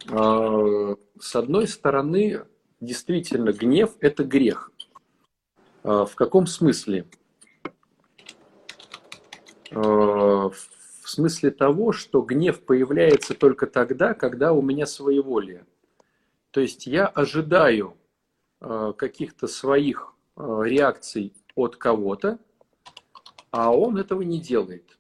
А, 0.10 0.96
с 1.20 1.36
одной 1.36 1.68
стороны, 1.68 2.46
действительно, 2.80 3.52
гнев– 3.52 3.92
это 4.00 4.24
грех. 4.24 4.72
А, 5.84 6.06
в 6.06 6.16
каком 6.16 6.48
смысле? 6.48 7.06
А, 9.72 10.50
в 10.50 11.10
смысле 11.10 11.52
того, 11.52 11.92
что 11.92 12.22
гнев 12.22 12.62
появляется 12.62 13.34
только 13.34 13.68
тогда, 13.68 14.14
когда 14.14 14.54
у 14.54 14.62
меня 14.62 14.86
своеволие. 14.86 15.66
То 16.54 16.62
есть 16.62 16.86
я 16.86 17.08
ожидаю 17.08 17.98
э, 18.62 18.94
каких-то 18.96 19.48
своих 19.48 20.14
э, 20.38 20.62
реакций 20.66 21.34
от 21.56 21.78
кого-то, 21.78 22.38
а 23.50 23.76
он 23.76 23.98
этого 23.98 24.22
не 24.22 24.40
делает. 24.40 25.00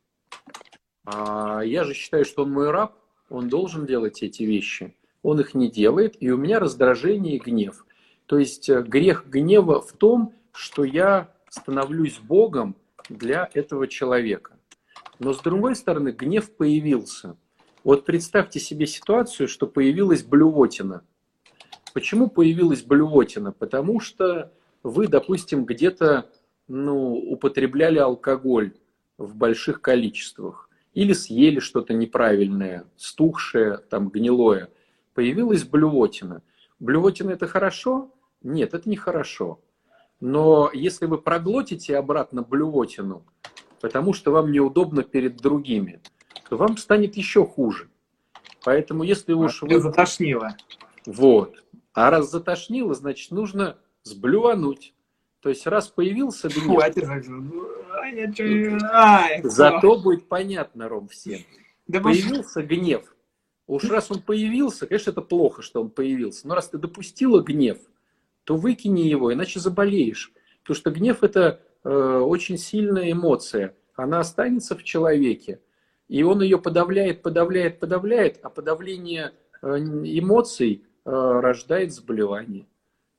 А 1.05 1.61
я 1.61 1.83
же 1.83 1.93
считаю, 1.93 2.25
что 2.25 2.41
он 2.41 2.51
мой 2.51 2.71
раб, 2.71 2.97
он 3.29 3.49
должен 3.49 3.85
делать 3.85 4.23
эти 4.23 4.41
вещи. 4.41 4.97
Он 5.21 5.39
их 5.41 5.53
не 5.53 5.69
делает, 5.69 6.15
и 6.19 6.31
у 6.31 6.37
меня 6.37 6.59
раздражение 6.59 7.35
и 7.35 7.39
гнев. 7.39 7.85
То 8.25 8.39
есть 8.39 8.67
э, 8.67 8.81
грех 8.81 9.27
гнева 9.27 9.79
в 9.79 9.91
том, 9.91 10.33
что 10.53 10.83
я 10.83 11.31
становлюсь 11.49 12.17
Богом 12.17 12.75
для 13.09 13.47
этого 13.53 13.87
человека. 13.87 14.57
Но 15.19 15.33
с 15.33 15.39
другой 15.39 15.75
стороны, 15.75 16.13
гнев 16.13 16.49
появился. 16.55 17.37
Вот 17.83 18.05
представьте 18.05 18.59
себе 18.59 18.87
ситуацию, 18.87 19.47
что 19.47 19.67
появилась 19.67 20.23
блювотина– 20.23 21.05
Почему 21.93 22.27
появилась 22.27 22.81
блювотина? 22.81 23.51
Потому 23.51 23.99
что 23.99 24.51
вы, 24.81 25.07
допустим, 25.07 25.65
где-то 25.65 26.29
ну, 26.67 27.13
употребляли 27.13 27.99
алкоголь 27.99 28.73
в 29.17 29.35
больших 29.35 29.81
количествах 29.81 30.69
или 30.93 31.13
съели 31.13 31.59
что-то 31.59 31.93
неправильное, 31.93 32.85
стухшее, 32.97 33.77
там, 33.77 34.09
гнилое. 34.09 34.69
Появилась 35.13 35.63
блювотина. 35.63 36.41
Блювотина 36.79 37.31
это 37.31 37.47
хорошо? 37.47 38.11
Нет, 38.41 38.73
это 38.73 38.89
не 38.89 38.97
хорошо. 38.97 39.59
Но 40.19 40.69
если 40.73 41.05
вы 41.05 41.17
проглотите 41.17 41.97
обратно 41.97 42.41
блювотину, 42.41 43.23
потому 43.81 44.13
что 44.13 44.31
вам 44.31 44.51
неудобно 44.51 45.03
перед 45.03 45.37
другими, 45.37 46.01
то 46.49 46.57
вам 46.57 46.77
станет 46.77 47.15
еще 47.17 47.45
хуже. 47.45 47.89
Поэтому 48.63 49.03
если 49.03 49.33
уж 49.33 49.61
вы... 49.61 49.79
Затошнило. 49.79 50.55
Вот. 51.05 51.63
А 51.93 52.09
раз 52.09 52.31
затошнило, 52.31 52.93
значит, 52.93 53.31
нужно 53.31 53.77
сблювануть. 54.03 54.93
То 55.41 55.49
есть, 55.49 55.67
раз 55.67 55.89
появился 55.89 56.49
гнев... 56.49 56.65
Зато 59.43 59.99
будет 59.99 60.27
понятно, 60.27 60.89
Ром, 60.89 61.07
всем. 61.07 61.41
Да 61.87 61.99
появился 61.99 62.61
может... 62.61 62.69
гнев. 62.69 63.15
Уж 63.67 63.89
раз 63.89 64.11
он 64.11 64.21
появился, 64.21 64.87
конечно, 64.87 65.11
это 65.11 65.21
плохо, 65.21 65.61
что 65.61 65.81
он 65.81 65.89
появился. 65.89 66.47
Но 66.47 66.55
раз 66.55 66.69
ты 66.69 66.77
допустила 66.77 67.41
гнев, 67.41 67.77
то 68.43 68.57
выкини 68.57 69.01
его, 69.01 69.33
иначе 69.33 69.59
заболеешь. 69.59 70.33
Потому 70.61 70.75
что 70.75 70.91
гнев 70.91 71.23
это 71.23 71.61
э, 71.83 71.89
очень 71.89 72.57
сильная 72.57 73.11
эмоция. 73.11 73.75
Она 73.95 74.19
останется 74.19 74.75
в 74.75 74.83
человеке. 74.83 75.61
И 76.07 76.23
он 76.23 76.41
ее 76.41 76.57
подавляет, 76.57 77.21
подавляет, 77.21 77.79
подавляет. 77.79 78.39
А 78.43 78.49
подавление 78.49 79.33
э, 79.61 79.67
эмоций 79.77 80.83
рождает 81.05 81.93
заболевание. 81.93 82.67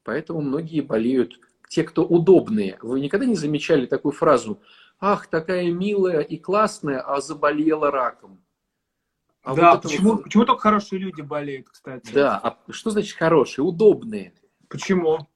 Поэтому 0.03 0.41
многие 0.41 0.81
болеют, 0.81 1.39
те, 1.69 1.83
кто 1.83 2.05
удобные. 2.05 2.79
Вы 2.83 3.01
никогда 3.01 3.27
не 3.27 3.35
замечали 3.35 3.87
такую 3.87 4.13
фразу 4.13 4.61
«Ах, 5.01 5.27
такая 5.27 5.73
милая 5.73 6.21
и 6.21 6.37
классная, 6.37 7.01
а 7.01 7.21
заболела 7.21 7.91
раком». 7.91 8.41
А 9.43 9.55
да, 9.55 9.73
вот 9.73 9.83
почему, 9.83 10.13
вот... 10.13 10.23
почему 10.23 10.45
только 10.47 10.63
хорошие 10.63 10.99
люди 11.01 11.21
болеют, 11.21 11.69
кстати? 11.69 12.13
Да, 12.13 12.39
а 12.39 12.59
что 12.71 12.91
значит 12.91 13.17
хорошие? 13.17 13.65
Удобные. 13.65 14.33
Почему? 14.69 15.29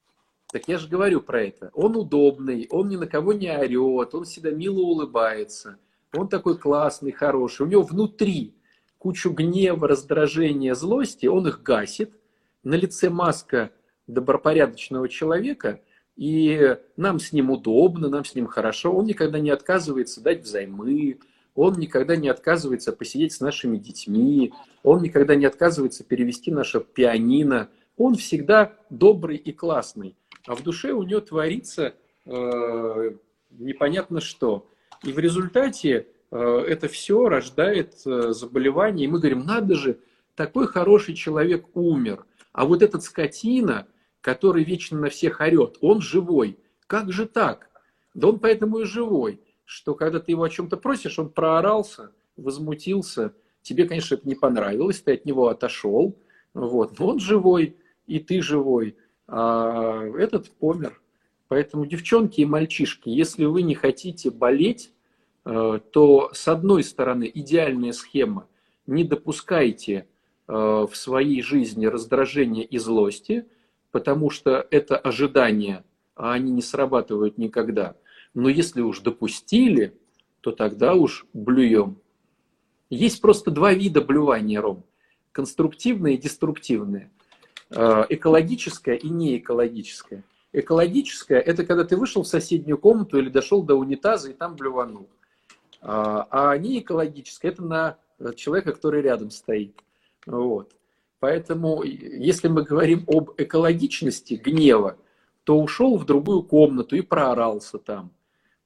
Так 0.50 0.66
я 0.66 0.78
же 0.78 0.88
говорю 0.88 1.20
про 1.20 1.42
это. 1.42 1.70
Он 1.74 1.94
удобный, 1.96 2.66
он 2.70 2.88
ни 2.88 2.96
на 2.96 3.06
кого 3.06 3.34
не 3.34 3.54
орет, 3.54 4.14
он 4.14 4.24
всегда 4.24 4.50
мило 4.50 4.80
улыбается. 4.80 5.78
Он 6.14 6.28
такой 6.28 6.56
классный, 6.56 7.12
хороший. 7.12 7.66
У 7.66 7.68
него 7.68 7.82
внутри 7.82 8.54
кучу 8.96 9.30
гнева, 9.30 9.86
раздражения, 9.86 10.74
злости, 10.74 11.26
он 11.26 11.48
их 11.48 11.62
гасит, 11.62 12.17
на 12.68 12.74
лице 12.74 13.08
маска 13.08 13.70
добропорядочного 14.06 15.08
человека, 15.08 15.80
и 16.16 16.76
нам 16.96 17.18
с 17.18 17.32
ним 17.32 17.50
удобно, 17.50 18.08
нам 18.08 18.24
с 18.26 18.34
ним 18.34 18.46
хорошо. 18.46 18.92
Он 18.92 19.06
никогда 19.06 19.38
не 19.38 19.50
отказывается 19.50 20.20
дать 20.20 20.42
взаймы, 20.42 21.18
он 21.54 21.74
никогда 21.78 22.14
не 22.14 22.28
отказывается 22.28 22.92
посидеть 22.92 23.32
с 23.32 23.40
нашими 23.40 23.78
детьми, 23.78 24.52
он 24.82 25.02
никогда 25.02 25.34
не 25.34 25.46
отказывается 25.46 26.04
перевести 26.04 26.50
наше 26.50 26.80
пианино. 26.80 27.70
Он 27.96 28.16
всегда 28.16 28.74
добрый 28.90 29.36
и 29.36 29.52
классный, 29.52 30.14
а 30.46 30.54
в 30.54 30.62
душе 30.62 30.92
у 30.92 31.02
него 31.04 31.20
творится 31.20 31.94
э, 32.26 33.10
непонятно 33.50 34.20
что. 34.20 34.68
И 35.02 35.12
в 35.12 35.18
результате 35.18 36.06
э, 36.30 36.64
это 36.68 36.86
все 36.88 37.28
рождает 37.28 37.94
э, 38.04 38.32
заболевание, 38.32 39.06
и 39.06 39.10
мы 39.10 39.20
говорим, 39.20 39.46
надо 39.46 39.74
же, 39.74 39.98
такой 40.34 40.66
хороший 40.66 41.14
человек 41.14 41.64
умер– 41.74 42.26
а 42.52 42.64
вот 42.64 42.82
этот 42.82 43.02
скотина, 43.02 43.86
который 44.20 44.64
вечно 44.64 44.98
на 44.98 45.10
всех 45.10 45.40
орет, 45.40 45.78
он 45.80 46.00
живой. 46.00 46.58
Как 46.86 47.12
же 47.12 47.26
так? 47.26 47.68
Да 48.14 48.28
он 48.28 48.38
поэтому 48.38 48.80
и 48.80 48.84
живой, 48.84 49.40
что 49.64 49.94
когда 49.94 50.18
ты 50.18 50.32
его 50.32 50.42
о 50.42 50.50
чем-то 50.50 50.76
просишь, 50.76 51.18
он 51.18 51.30
проорался, 51.30 52.12
возмутился. 52.36 53.34
Тебе, 53.62 53.86
конечно, 53.86 54.14
это 54.14 54.26
не 54.26 54.34
понравилось, 54.34 55.00
ты 55.00 55.12
от 55.14 55.24
него 55.24 55.48
отошел. 55.48 56.18
Вот. 56.54 56.98
Но 56.98 57.08
он 57.08 57.20
живой, 57.20 57.76
и 58.06 58.18
ты 58.18 58.40
живой. 58.40 58.96
А 59.26 60.02
этот 60.18 60.50
помер. 60.50 61.00
Поэтому, 61.48 61.86
девчонки 61.86 62.40
и 62.40 62.46
мальчишки, 62.46 63.08
если 63.08 63.44
вы 63.44 63.62
не 63.62 63.74
хотите 63.74 64.30
болеть, 64.30 64.92
э, 65.44 65.80
то 65.92 66.30
с 66.32 66.48
одной 66.48 66.82
стороны 66.84 67.30
идеальная 67.32 67.92
схема. 67.92 68.46
не 68.86 69.04
допускайте 69.04 70.06
в 70.48 70.90
своей 70.94 71.42
жизни 71.42 71.86
раздражения 71.86 72.64
и 72.64 72.78
злости, 72.78 73.46
потому 73.90 74.30
что 74.30 74.66
это 74.70 74.96
ожидания, 74.96 75.84
а 76.16 76.32
они 76.32 76.50
не 76.50 76.62
срабатывают 76.62 77.38
никогда. 77.38 77.96
Но 78.34 78.48
если 78.48 78.80
уж 78.80 79.00
допустили, 79.00 79.94
то 80.40 80.52
тогда 80.52 80.94
уж 80.94 81.26
блюем. 81.32 81.98
Есть 82.90 83.20
просто 83.20 83.50
два 83.50 83.72
вида 83.72 84.00
блювания, 84.00 84.60
Ром. 84.60 84.84
Конструктивное 85.32 86.12
и 86.12 86.16
деструктивное. 86.16 87.10
Э, 87.70 88.04
экологическое 88.08 88.96
и 88.96 89.08
неэкологическое. 89.08 90.24
Экологическое– 90.52 91.38
это 91.46 91.66
когда 91.66 91.84
ты 91.84 91.96
вышел 91.96 92.22
в 92.22 92.28
соседнюю 92.28 92.78
комнату 92.78 93.18
или 93.18 93.28
дошел 93.28 93.62
до 93.62 93.74
унитаза 93.74 94.30
и 94.30 94.34
там 94.34 94.56
блюванул. 94.56 95.08
А, 95.82 96.26
а 96.30 96.56
неэкологическое– 96.56 97.50
это 97.52 97.62
на 97.62 97.98
человека, 98.34 98.72
который 98.72 99.02
рядом 99.02 99.30
стоит. 99.30 99.78
Вот. 100.28 100.76
Поэтому, 101.20 101.82
если 101.82 102.48
мы 102.48 102.62
говорим 102.62 103.04
об 103.08 103.30
экологичности 103.38 104.34
гнева, 104.34 104.98
то 105.44 105.58
ушел 105.58 105.96
в 105.96 106.04
другую 106.04 106.42
комнату 106.42 106.94
и 106.96 107.00
проорался 107.00 107.78
там. 107.78 108.12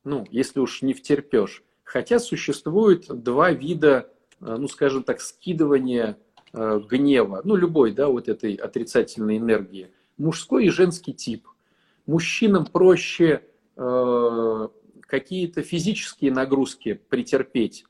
Ну, 0.04 0.26
если 0.30 0.58
уж 0.58 0.82
не 0.82 0.92
втерпешь. 0.92 1.62
Хотя 1.84 2.18
существует 2.18 3.06
два 3.08 3.52
вида, 3.52 4.10
э, 4.40 4.56
ну, 4.58 4.66
скажем 4.66 5.04
так, 5.04 5.20
скидывания 5.20 6.18
э, 6.52 6.80
гнева, 6.88 7.40
ну, 7.44 7.54
любой, 7.54 7.92
да, 7.92 8.08
вот 8.08 8.28
этой 8.28 8.54
отрицательной 8.54 9.38
энергии. 9.38 9.92
Мужской 10.18 10.66
и 10.66 10.70
женский 10.70 11.12
тип. 11.12 11.46
Мужчинам 12.06 12.66
проще 12.66 13.44
э, 13.76 14.68
какие-то 15.02 15.62
физические 15.62 16.32
нагрузки 16.32 17.00
претерпеть, 17.08 17.84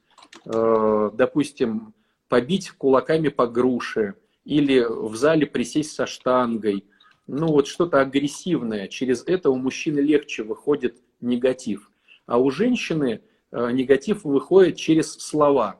э, 0.44 1.10
допустим, 1.14 1.94
побить 2.32 2.70
кулаками 2.70 3.28
по 3.28 3.46
груше 3.46 4.14
или 4.46 4.80
в 4.80 5.14
зале 5.16 5.46
присесть 5.46 5.92
со 5.92 6.06
штангой. 6.06 6.86
Ну, 7.26 7.48
вот 7.48 7.66
что-то 7.66 8.00
агрессивное. 8.00 8.88
Через 8.88 9.22
это 9.26 9.50
у 9.50 9.56
мужчины 9.56 10.00
легче 10.00 10.42
выходит 10.42 10.96
негатив. 11.20 11.90
А 12.24 12.38
у 12.38 12.50
женщины 12.50 13.20
э, 13.50 13.70
негатив 13.72 14.24
выходит 14.24 14.76
через 14.76 15.12
слова. 15.12 15.78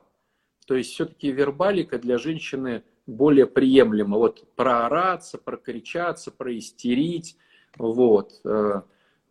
То 0.67 0.75
есть 0.75 0.91
все-таки 0.91 1.31
вербалика 1.31 1.97
для 1.97 2.19
женщины 2.19 2.83
более 3.07 3.47
приемлема. 3.47 4.19
Вот 4.19 4.45
проораться, 4.55 5.39
прокричаться, 5.39 6.29
проистерить. 6.29 7.35
Вот. 7.79 8.39
Э, 8.45 8.81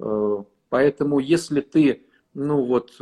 э, 0.01 0.45
поэтому 0.71 1.21
если 1.21 1.61
ты 1.61 2.05
ну 2.35 2.65
вот, 2.65 2.99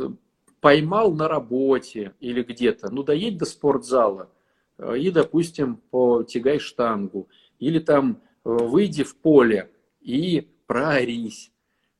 поймал 0.61 1.11
на 1.13 1.27
работе 1.27 2.13
или 2.19 2.43
где-то, 2.43 2.89
ну 2.89 3.03
доедь 3.03 3.37
до 3.37 3.45
спортзала 3.45 4.29
и, 4.95 5.11
допустим, 5.11 5.77
потягай 5.91 6.59
штангу. 6.59 7.27
Или 7.59 7.79
там 7.79 8.21
выйди 8.43 9.03
в 9.03 9.15
поле 9.15 9.69
и 9.99 10.47
проорись. 10.65 11.51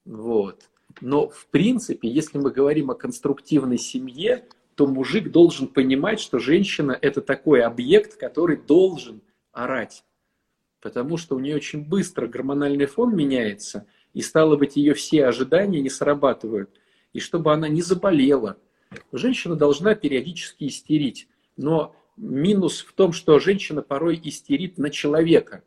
Вот. 0.05 0.69
Но 0.99 1.29
в 1.29 1.47
принципе, 1.47 2.09
если 2.09 2.37
мы 2.37 2.51
говорим 2.51 2.89
о 2.89 2.95
конструктивной 2.95 3.77
семье, 3.77 4.47
то 4.75 4.87
мужик 4.87 5.31
должен 5.31 5.67
понимать, 5.67 6.19
что 6.19 6.39
женщина 6.39 6.97
это 6.99 7.21
такой 7.21 7.61
объект, 7.61 8.15
который 8.15 8.57
должен 8.57 9.21
орать. 9.51 10.03
Потому 10.81 11.17
что 11.17 11.35
у 11.35 11.39
нее 11.39 11.55
очень 11.55 11.87
быстро 11.87 12.27
гормональный 12.27 12.87
фон 12.87 13.15
меняется, 13.15 13.85
и 14.13 14.21
стало 14.21 14.57
быть, 14.57 14.75
ее 14.75 14.93
все 14.95 15.25
ожидания 15.25 15.81
не 15.81 15.89
срабатывают. 15.89 16.71
И 17.13 17.19
чтобы 17.19 17.53
она 17.53 17.67
не 17.67 17.81
заболела, 17.81 18.57
женщина 19.11 19.55
должна 19.55 19.95
периодически 19.95 20.65
истерить. 20.65 21.27
Но 21.57 21.95
минус 22.17 22.81
в 22.81 22.93
том, 22.93 23.13
что 23.13 23.39
женщина 23.39 23.81
порой 23.81 24.19
истерит 24.23 24.77
на 24.77 24.89
человека. 24.89 25.63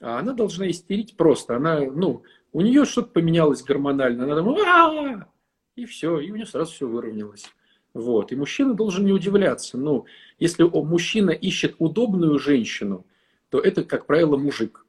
А 0.00 0.18
она 0.18 0.32
должна 0.32 0.68
истерить 0.70 1.16
просто. 1.16 1.56
Она, 1.56 1.80
ну, 1.80 2.22
у 2.52 2.60
нее 2.60 2.84
что-то 2.84 3.08
поменялось 3.08 3.62
гормонально, 3.62 4.24
она 4.24 4.36
там, 4.36 4.48
а 4.48 5.28
и 5.74 5.84
все, 5.84 6.18
и 6.20 6.30
у 6.30 6.36
нее 6.36 6.46
сразу 6.46 6.72
все 6.72 6.88
выровнялось. 6.88 7.46
Вот. 7.92 8.32
И 8.32 8.36
мужчина 8.36 8.74
должен 8.74 9.04
не 9.04 9.12
удивляться. 9.12 9.78
Ну, 9.78 10.06
если 10.38 10.64
мужчина 10.64 11.30
ищет 11.30 11.76
удобную 11.78 12.38
женщину, 12.38 13.06
то 13.50 13.58
это, 13.58 13.84
как 13.84 14.06
правило, 14.06 14.36
мужик. 14.36 14.86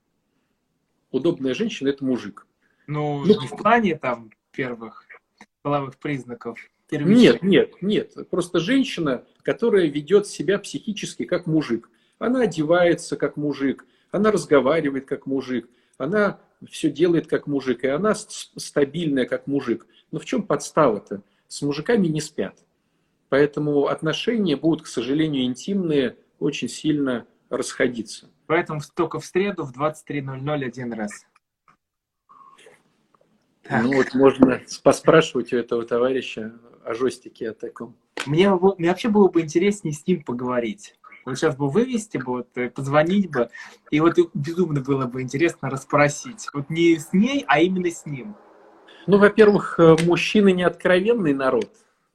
Удобная 1.12 1.54
женщина– 1.54 1.88
это 1.90 2.04
мужик. 2.04 2.48
Ну, 2.86 3.24
ну, 3.26 3.48
в 3.48 3.58
плане 3.58 3.96
там 3.96 4.32
первых 4.52 5.07
половых 5.68 5.98
признаков. 5.98 6.58
Нет, 6.90 7.44
нет, 7.44 7.82
нет. 7.82 8.14
Просто 8.30 8.60
женщина, 8.60 9.26
которая 9.44 9.88
ведет 9.88 10.26
себя 10.26 10.58
психически 10.60 11.26
как 11.26 11.46
мужик. 11.46 11.90
Она 12.20 12.44
одевается 12.44 13.18
как 13.18 13.36
мужик, 13.36 13.86
она 14.12 14.32
разговаривает 14.32 15.06
как 15.06 15.26
мужик, 15.26 15.68
она 15.98 16.40
все 16.70 16.90
делает 16.90 17.28
как 17.28 17.48
мужик, 17.48 17.84
и 17.84 17.88
она 17.88 18.16
стабильная 18.16 19.26
как 19.26 19.46
мужик. 19.46 19.86
Но 20.12 20.20
в 20.20 20.26
чем 20.26 20.44
подстава-то? 20.44 21.22
С 21.50 21.62
мужиками 21.62 22.08
не 22.08 22.22
спят. 22.22 22.58
Поэтому 23.28 23.88
отношения 23.88 24.56
будут, 24.56 24.84
к 24.84 24.88
сожалению, 24.88 25.44
интимные, 25.44 26.16
очень 26.40 26.70
сильно 26.70 27.26
расходиться. 27.50 28.30
Поэтому 28.46 28.80
только 28.96 29.20
в 29.20 29.26
среду 29.26 29.66
в 29.66 29.78
23.00 29.78 30.64
один 30.64 30.94
раз. 30.94 31.26
Так. 33.68 33.84
Ну 33.84 33.96
вот 33.96 34.14
можно 34.14 34.62
поспрашивать 34.84 35.54
у 35.54 35.58
этого 35.58 35.84
товарища 35.84 36.54
о 36.86 36.94
жестике 36.94 37.50
о 37.50 37.54
таком. 37.54 37.96
Мне, 38.26 38.50
мне 38.78 38.90
вообще 38.90 39.10
было 39.10 39.28
бы 39.28 39.42
интереснее 39.42 39.94
с 39.94 40.06
ним 40.08 40.24
поговорить. 40.24 40.96
Вот 41.26 41.38
сейчас 41.38 41.58
бы 41.58 41.70
вывести 41.70 42.18
бы, 42.18 42.26
вот, 42.26 42.48
э, 42.56 42.70
позвонить 42.70 43.30
бы, 43.30 43.50
и 43.92 44.00
вот 44.00 44.16
безумно 44.34 44.80
было 44.80 45.06
бы 45.06 45.22
интересно 45.22 45.70
расспросить. 45.70 46.48
Вот 46.54 46.70
не 46.70 46.98
с 46.98 47.12
ней, 47.12 47.44
а 47.48 47.60
именно 47.60 47.92
с 47.92 48.06
ним. 48.06 48.36
Ну, 49.08 49.18
во-первых, 49.18 49.78
э, 49.78 49.98
мужчины 50.06 50.54
не 50.54 50.64
откровенный 50.64 51.34
народ. 51.34 51.70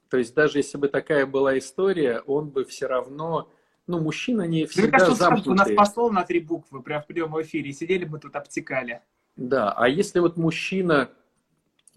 То 0.09 0.17
есть 0.17 0.33
даже 0.33 0.59
если 0.59 0.77
бы 0.77 0.87
такая 0.87 1.27
была 1.27 1.57
история, 1.57 2.21
он 2.25 2.49
бы 2.49 2.65
все 2.65 2.87
равно... 2.87 3.49
Ну, 3.85 3.99
мужчина 3.99 4.43
не 4.43 4.65
всегда 4.65 4.87
Мне 4.87 4.91
кажется, 4.91 5.15
замкнутые. 5.15 5.53
у 5.53 5.55
нас 5.57 5.71
посол 5.75 6.11
на 6.11 6.23
три 6.23 6.39
буквы, 6.39 6.81
прям 6.81 7.01
в 7.03 7.07
прямом 7.07 7.41
эфире, 7.41 7.73
сидели 7.73 8.05
мы 8.05 8.17
тут 8.17 8.35
обтекали. 8.35 9.01
Да, 9.35 9.71
а 9.73 9.87
если 9.87 10.19
вот 10.19 10.37
мужчина 10.37 11.09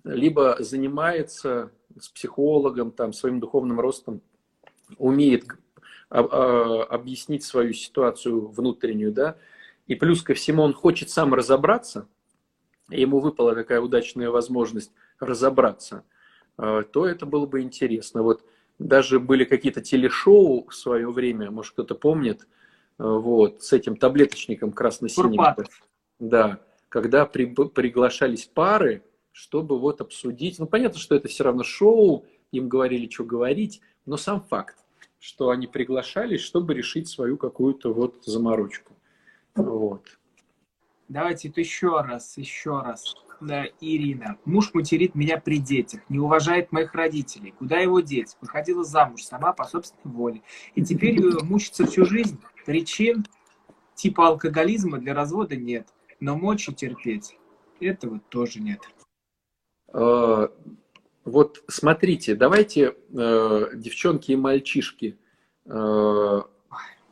либо 0.06 0.56
занимается 0.60 1.72
с 1.98 2.08
психологом, 2.08 2.92
там, 2.92 3.12
своим 3.12 3.40
духовным 3.40 3.80
ростом, 3.80 4.22
умеет 4.98 5.44
а, 6.08 6.84
объяснить 6.84 7.42
свою 7.42 7.72
ситуацию 7.72 8.46
внутреннюю, 8.48 9.12
да, 9.12 9.36
и 9.86 9.94
плюс 9.94 10.22
ко 10.22 10.34
всему 10.34 10.62
он 10.62 10.74
хочет 10.74 11.10
сам 11.10 11.34
разобраться, 11.34 12.06
и 12.90 13.00
ему 13.00 13.18
выпала 13.18 13.54
такая 13.54 13.80
удачная 13.80 14.30
возможность 14.30 14.92
разобраться, 15.18 16.04
а, 16.56 16.84
то 16.84 17.06
это 17.06 17.26
было 17.26 17.46
бы 17.46 17.62
интересно. 17.62 18.22
Вот 18.22 18.44
даже 18.78 19.18
были 19.18 19.44
какие-то 19.44 19.80
телешоу 19.80 20.68
в 20.68 20.74
свое 20.74 21.10
время, 21.10 21.50
может 21.50 21.72
кто-то 21.72 21.96
помнит, 21.96 22.46
а, 22.98 23.18
вот, 23.18 23.62
с 23.62 23.72
этим 23.72 23.96
таблеточником 23.96 24.70
красно-синим. 24.70 25.42
Да, 26.18 26.60
когда 26.88 27.26
при, 27.26 27.46
приглашались 27.46 28.46
пары, 28.46 29.02
чтобы 29.36 29.78
вот 29.78 30.00
обсудить. 30.00 30.58
Ну, 30.58 30.66
понятно, 30.66 30.98
что 30.98 31.14
это 31.14 31.28
все 31.28 31.44
равно 31.44 31.62
шоу, 31.62 32.24
им 32.52 32.70
говорили, 32.70 33.06
что 33.10 33.22
говорить, 33.24 33.82
но 34.06 34.16
сам 34.16 34.40
факт 34.40 34.76
что 35.18 35.50
они 35.50 35.66
приглашались, 35.66 36.40
чтобы 36.40 36.74
решить 36.74 37.08
свою 37.08 37.36
какую-то 37.36 37.92
вот 37.92 38.22
заморочку. 38.24 38.94
Вот. 39.56 40.18
Давайте 41.08 41.48
это 41.48 41.60
еще 41.60 42.00
раз, 42.00 42.36
еще 42.36 42.80
раз. 42.80 43.16
Да, 43.40 43.64
Ирина. 43.80 44.38
Муж 44.44 44.72
материт 44.72 45.16
меня 45.16 45.38
при 45.38 45.58
детях, 45.58 46.00
не 46.08 46.20
уважает 46.20 46.70
моих 46.70 46.94
родителей. 46.94 47.52
Куда 47.58 47.78
его 47.78 47.98
деть? 48.00 48.36
Выходила 48.40 48.84
замуж 48.84 49.24
сама 49.24 49.52
по 49.52 49.64
собственной 49.64 50.14
воле. 50.14 50.42
И 50.76 50.82
теперь 50.82 51.20
мучится 51.42 51.86
всю 51.86 52.04
жизнь. 52.04 52.40
Причин 52.64 53.26
типа 53.96 54.28
алкоголизма 54.28 54.98
для 54.98 55.12
развода 55.12 55.56
нет. 55.56 55.88
Но 56.20 56.36
мочи 56.36 56.72
терпеть 56.72 57.36
этого 57.80 58.20
тоже 58.28 58.60
нет. 58.60 58.80
А, 59.92 60.50
вот 61.24 61.64
смотрите, 61.66 62.34
давайте, 62.34 62.94
э, 63.12 63.70
девчонки 63.74 64.30
и 64.30 64.36
мальчишки, 64.36 65.18
э, 65.64 66.40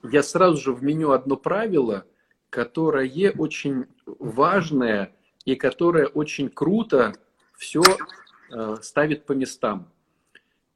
я 0.04 0.22
сразу 0.22 0.56
же 0.60 0.72
вменю 0.72 1.10
одно 1.10 1.36
правило, 1.36 2.04
которое 2.48 3.32
очень 3.32 3.86
важное 4.06 5.12
и 5.44 5.56
которое 5.56 6.06
очень 6.06 6.48
круто 6.48 7.14
все 7.56 7.82
э, 7.82 8.76
ставит 8.82 9.26
по 9.26 9.32
местам. 9.32 9.90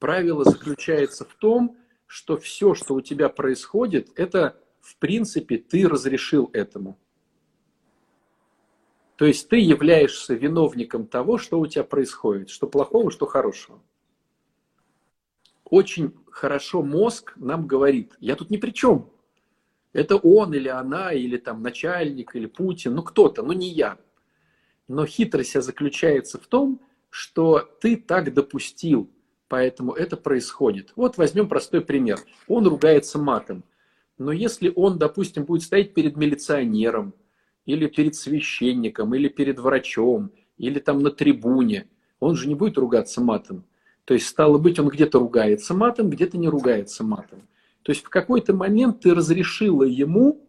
Правило 0.01 0.43
заключается 0.45 1.25
в 1.25 1.35
том, 1.35 1.77
что 2.07 2.39
все, 2.39 2.75
что 2.75 2.95
у 2.95 3.01
тебя 3.01 3.29
происходит, 3.29 4.11
это 4.17 4.57
в 4.81 4.97
принципе 4.97 5.59
ты 5.59 5.89
разрешил 5.89 6.51
этому. 6.53 6.99
То 9.19 9.27
есть 9.27 9.49
ты 9.49 9.57
являешься 9.57 10.35
виновником 10.35 11.05
того, 11.05 11.39
что 11.39 11.59
у 11.59 11.67
тебя 11.67 11.83
происходит, 11.83 12.51
что 12.51 12.69
плохого, 12.69 13.11
что 13.11 13.27
хорошего. 13.27 13.81
очень 15.65 16.15
хорошо 16.31 16.83
мозг 16.83 17.33
нам 17.35 17.67
говорит, 17.67 18.13
я 18.21 18.37
тут 18.37 18.49
ни 18.49 18.59
при 18.59 18.71
чем. 18.71 19.11
Это 19.93 20.17
он 20.17 20.55
или 20.55 20.69
она, 20.69 21.13
или 21.13 21.37
там 21.37 21.63
начальник, 21.63 22.37
или 22.37 22.47
Путин, 22.47 22.95
ну 22.95 23.03
кто-то, 23.03 23.43
ну 23.43 23.53
не 23.53 23.69
я. 23.69 23.99
Но 24.87 25.05
хитрость 25.05 25.61
заключается 25.61 26.39
в 26.39 26.47
том, 26.47 26.81
что 27.11 27.69
ты 27.81 27.97
так 27.97 28.33
допустил, 28.33 29.11
поэтому 29.49 29.95
это 29.95 30.17
происходит. 30.17 30.93
Вот 30.95 31.17
возьмем 31.17 31.49
простой 31.49 31.81
пример. 31.81 32.21
Он 32.47 32.69
ругается 32.69 33.19
матом. 33.19 33.65
Но 34.17 34.31
если 34.31 34.73
он, 34.77 34.97
допустим, 34.97 35.45
будет 35.45 35.65
стоять 35.65 35.93
перед 35.93 36.17
милиционером, 36.17 37.15
или 37.69 37.87
перед 37.87 38.15
священником, 38.15 39.15
или 39.15 39.29
перед 39.29 39.59
врачом, 39.59 40.31
или 40.57 40.79
там 40.79 41.01
на 41.03 41.11
трибуне, 41.11 41.87
он 42.19 42.35
же 42.35 42.49
не 42.49 42.55
будет 42.55 42.79
ругаться 42.79 43.21
матом. 43.21 43.63
То 44.07 44.15
есть, 44.15 44.27
стало 44.27 44.57
быть, 44.57 44.79
он 44.79 44.89
где-то 44.89 45.19
ругается 45.19 45.75
матом, 45.75 46.09
где-то 46.09 46.39
не 46.39 46.49
ругается 46.49 47.05
матом. 47.05 47.43
То 47.83 47.93
есть, 47.93 48.03
в 48.03 48.09
какой-то 48.09 48.55
момент 48.55 49.01
ты 49.01 49.15
разрешила 49.15 49.83
ему 49.83 50.49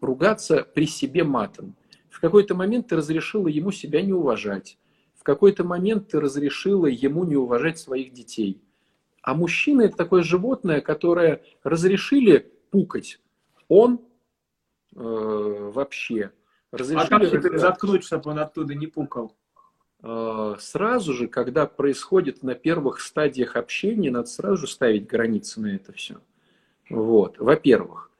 ругаться 0.00 0.64
при 0.72 0.86
себе 0.86 1.24
матом. 1.24 1.74
В 2.08 2.20
какой-то 2.20 2.54
момент 2.54 2.86
ты 2.86 2.96
разрешила 2.96 3.48
ему 3.48 3.72
себя 3.72 4.00
не 4.02 4.12
уважать. 4.12 4.78
В 5.16 5.24
какой-то 5.24 5.64
момент 5.64 6.10
ты 6.12 6.20
разрешила 6.20 6.86
ему 6.86 7.24
не 7.24 7.34
уважать 7.34 7.80
своих 7.80 8.12
детей. 8.12 8.62
А 9.20 9.34
мужчина 9.34 9.82
это 9.82 9.96
такое 9.96 10.22
животное, 10.22 10.80
которое 10.80 11.42
разрешили 11.64 12.52
пукать. 12.70 13.18
Он 13.66 14.00
э, 14.96 15.70
вообще 15.74 16.32
разрешили... 16.72 17.06
А 17.06 17.18
как 17.18 17.30
теперь 17.30 17.58
заткнуть, 17.58 18.04
чтобы 18.04 18.30
он 18.30 18.38
оттуда 18.38 18.74
не 18.74 18.86
пукал? 18.86 19.36
Э, 20.02 20.56
сразу 20.58 21.12
же, 21.12 21.28
когда 21.28 21.66
происходит 21.66 22.42
на 22.42 22.54
первых 22.54 23.00
стадиях 23.00 23.56
общения, 23.56 24.10
надо 24.10 24.26
сразу 24.26 24.58
же 24.58 24.66
ставить 24.66 25.06
границы 25.06 25.60
на 25.60 25.74
это 25.74 25.92
все. 25.92 26.20
Вот, 26.88 27.38
во-первых. 27.38 28.10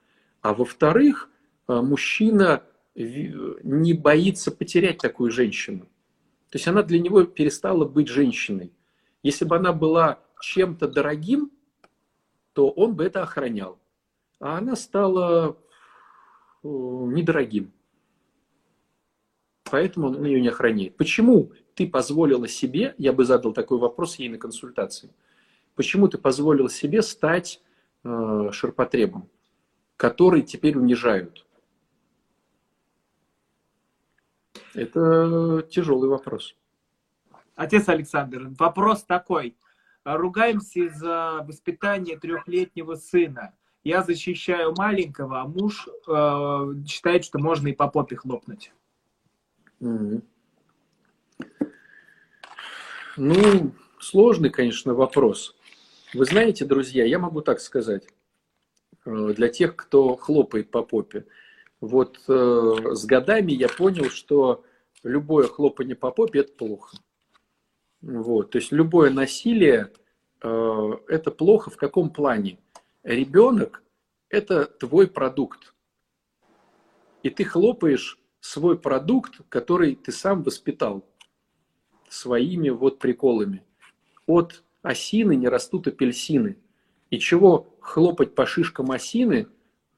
А 0.41 0.53
во-вторых, 0.53 1.29
э, 1.67 1.81
мужчина 1.81 2.63
не 2.95 3.93
боится 3.93 4.51
потерять 4.51 4.97
такую 4.97 5.29
женщину. 5.29 5.85
То 6.49 6.55
есть 6.55 6.67
она 6.67 6.81
для 6.81 6.99
него 6.99 7.23
перестала 7.23 7.85
быть 7.85 8.07
женщиной. 8.07 8.73
Если 9.21 9.45
бы 9.45 9.55
она 9.57 9.71
была 9.71 10.19
чем-то 10.41 10.87
дорогим, 10.87 11.51
то 12.53 12.69
он 12.69 12.95
бы 12.95 13.03
это 13.03 13.21
охранял. 13.21 13.77
А 14.39 14.57
она 14.57 14.75
стала 14.75 15.57
недорогим. 16.63 17.71
Поэтому 19.63 20.07
он 20.07 20.23
ее 20.23 20.39
не 20.39 20.47
охраняет. 20.47 20.95
Почему 20.95 21.51
ты 21.75 21.87
позволила 21.87 22.47
себе, 22.47 22.95
я 22.97 23.13
бы 23.13 23.25
задал 23.25 23.53
такой 23.53 23.77
вопрос 23.77 24.15
ей 24.15 24.29
на 24.29 24.37
консультации, 24.37 25.09
почему 25.75 26.07
ты 26.07 26.17
позволила 26.17 26.69
себе 26.69 27.01
стать 27.01 27.61
э, 28.03 28.49
ширпотребом, 28.51 29.29
который 29.95 30.41
теперь 30.41 30.77
унижают? 30.77 31.45
Это 34.73 35.67
тяжелый 35.69 36.07
вопрос. 36.07 36.55
Отец 37.55 37.89
Александр, 37.89 38.49
вопрос 38.59 39.03
такой. 39.03 39.57
Ругаемся 40.03 40.89
за 40.89 41.43
воспитание 41.45 42.17
трехлетнего 42.17 42.95
сына. 42.95 43.53
Я 43.83 44.03
защищаю 44.03 44.73
маленького, 44.77 45.41
а 45.41 45.47
муж 45.47 45.87
э, 46.07 46.85
считает, 46.87 47.23
что 47.23 47.39
можно 47.39 47.67
и 47.69 47.73
по 47.73 47.87
попе 47.87 48.15
хлопнуть. 48.15 48.71
Ну, 53.17 53.71
сложный, 53.99 54.49
конечно, 54.49 54.93
вопрос. 54.93 55.55
Вы 56.13 56.25
знаете, 56.25 56.65
друзья, 56.65 57.05
я 57.05 57.19
могу 57.19 57.41
так 57.41 57.59
сказать, 57.59 58.07
э, 59.05 59.33
для 59.35 59.49
тех, 59.49 59.75
кто 59.75 60.15
хлопает 60.15 60.71
по 60.71 60.83
попе. 60.83 61.25
Вот 61.81 62.19
э, 62.27 62.75
с 62.93 63.05
годами 63.05 63.51
я 63.51 63.69
понял, 63.69 64.09
что 64.09 64.63
любое 65.03 65.47
хлопание 65.47 65.95
по 65.95 66.11
попе– 66.11 66.39
это 66.41 66.53
плохо. 66.53 66.97
Вот, 68.01 68.51
то 68.51 68.59
есть 68.59 68.71
любое 68.71 69.09
насилие 69.09 69.91
э,– 70.41 70.91
это 71.07 71.31
плохо 71.31 71.69
в 71.69 71.77
каком 71.77 72.09
плане? 72.11 72.59
Ребенок– 73.07 73.83
это 74.29 74.65
твой 74.65 75.07
продукт. 75.07 75.73
И 77.23 77.29
ты 77.29 77.45
хлопаешь 77.45 78.19
свой 78.41 78.77
продукт, 78.77 79.39
который 79.47 79.95
ты 79.95 80.11
сам 80.11 80.43
воспитал 80.43 81.05
своими 82.09 82.67
вот 82.67 82.99
приколами. 82.99 83.63
От 84.25 84.61
осины 84.81 85.37
не 85.37 85.47
растут 85.47 85.87
апельсины. 85.87 86.57
И 87.09 87.17
чего 87.17 87.73
хлопать 87.79 88.35
по 88.35 88.45
шишкам 88.45 88.91
осины, 88.91 89.47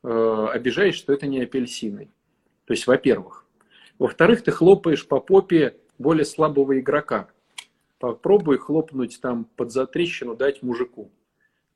э, 0.03 0.47
обижаешь, 0.53 0.93
что 0.93 1.11
это 1.11 1.25
не 1.25 1.41
апельсины. 1.41 2.11
То 2.65 2.73
есть, 2.73 2.85
во-первых. 2.85 3.47
Во-вторых, 3.97 4.43
ты 4.43 4.51
хлопаешь 4.51 5.07
по 5.07 5.19
попе 5.19 5.79
более 5.97 6.25
слабого 6.25 6.79
игрока. 6.79 7.27
Попробуй 7.97 8.59
хлопнуть 8.59 9.19
там 9.19 9.45
под 9.55 9.71
затрещину, 9.71 10.35
дать 10.35 10.61
мужику. 10.61 11.09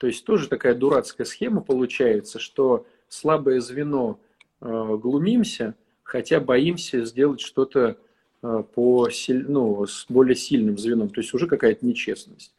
То 0.03 0.07
есть 0.07 0.25
тоже 0.25 0.49
такая 0.49 0.75
дурацкая 0.75 1.23
схема 1.23 1.61
получается, 1.61 2.37
что 2.37 2.85
слабое 3.07 3.61
звено 3.61 4.19
э, 4.59 4.97
глумимся, 5.01 5.75
хотя 6.03 6.41
боимся 6.41 7.05
сделать 7.05 7.39
что-то 7.39 7.97
э, 8.41 8.63
по, 8.75 9.07
ну, 9.29 9.85
с 9.85 10.05
более 10.09 10.35
сильным 10.35 10.77
звеном. 10.77 11.07
То 11.07 11.21
есть 11.21 11.33
уже 11.33 11.47
какая-то 11.47 11.85
нечестность. 11.85 12.53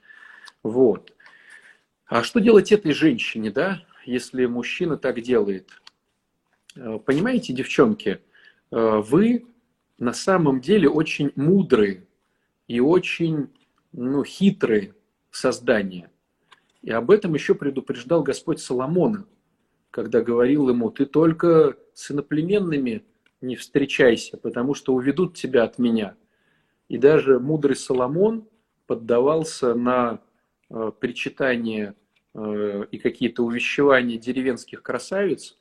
Вот. 0.62 1.12
А 2.06 2.22
что 2.22 2.40
делать 2.40 2.72
этой 2.72 2.92
женщине, 2.92 3.50
да, 3.50 3.84
если 4.06 4.46
мужчина 4.46 4.96
так 4.96 5.20
делает? 5.20 5.68
Э, 6.76 6.98
понимаете, 6.98 7.52
девчонки, 7.52 8.20
вы 8.70 9.44
на 9.98 10.14
самом 10.14 10.62
деле 10.62 10.88
очень 10.88 11.30
мудрые 11.36 12.06
и 12.68 12.80
очень 12.80 13.50
ну, 13.92 14.24
хитрые 14.24 14.94
создания. 15.30 16.08
И 16.84 16.90
об 16.90 17.10
этом 17.10 17.34
еще 17.34 17.54
предупреждал 17.54 18.22
Господь 18.22 18.60
Соломона, 18.60 19.26
когда 19.90 20.20
говорил 20.20 20.68
ему, 20.68 20.90
ты 20.90 21.06
только 21.06 21.76
с 21.94 22.10
иноплеменными 22.10 23.04
не 23.40 23.56
встречайся, 23.56 24.36
потому 24.36 24.74
что 24.74 24.94
уведут 24.94 25.34
тебя 25.34 25.64
от 25.64 25.78
меня. 25.78 26.14
И 26.88 26.98
даже 26.98 27.40
мудрый 27.40 27.76
Соломон 27.76 28.46
поддавался 28.86 29.74
на 29.74 30.20
э, 30.70 30.92
причитание 31.00 31.94
э, 32.34 32.84
и 32.90 32.98
какие-то 32.98 33.42
увещевания 33.42 34.18
деревенских 34.18 34.82
красавиц, 34.82 35.56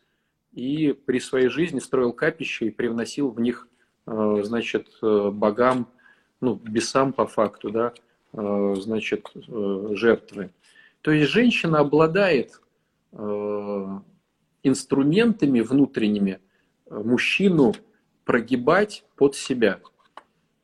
и 0.51 0.93
при 0.93 1.19
своей 1.19 1.47
жизни 1.47 1.79
строил 1.79 2.13
капища 2.13 2.65
и 2.65 2.69
привносил 2.69 3.31
в 3.31 3.39
них 3.39 3.67
Э, 4.05 4.41
значит, 4.43 4.88
э, 5.01 5.29
богам, 5.31 5.88
ну, 6.41 6.55
бесам 6.55 7.13
по 7.13 7.25
факту, 7.25 7.69
да, 7.69 7.93
э, 8.33 8.75
значит, 8.77 9.29
жертвы. 9.36 10.49
То 11.04 11.12
есть 11.12 11.32
женщина 11.32 11.78
обладает 11.80 12.60
инструментами 14.63 15.62
внутренними 15.62 16.39
мужчину 16.89 17.76
прогибать 18.26 19.06
под 19.16 19.36
себя. 19.36 19.80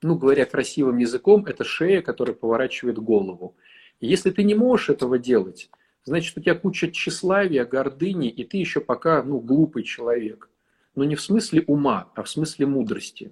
Ну, 0.01 0.15
говоря 0.15 0.45
красивым 0.45 0.97
языком, 0.97 1.45
это 1.45 1.63
шея, 1.63 2.01
которая 2.01 2.35
поворачивает 2.35 2.97
голову. 2.97 3.55
если 3.99 4.31
ты 4.31 4.43
не 4.43 4.55
можешь 4.55 4.89
этого 4.89 5.19
делать, 5.19 5.69
значит, 6.05 6.35
у 6.35 6.41
тебя 6.41 6.55
куча 6.55 6.89
тщеславия, 6.89 7.65
гордыни, 7.65 8.29
и 8.29 8.43
ты 8.43 8.57
еще 8.57 8.81
пока, 8.81 9.21
ну, 9.21 9.39
глупый 9.39 9.83
человек 9.83 10.49
но 10.99 11.05
не 11.05 11.15
в 11.15 11.21
смысле 11.21 11.63
ума, 11.65 12.11
а 12.13 12.23
в 12.23 12.29
смысле 12.29 12.65
мудрости. 12.65 13.31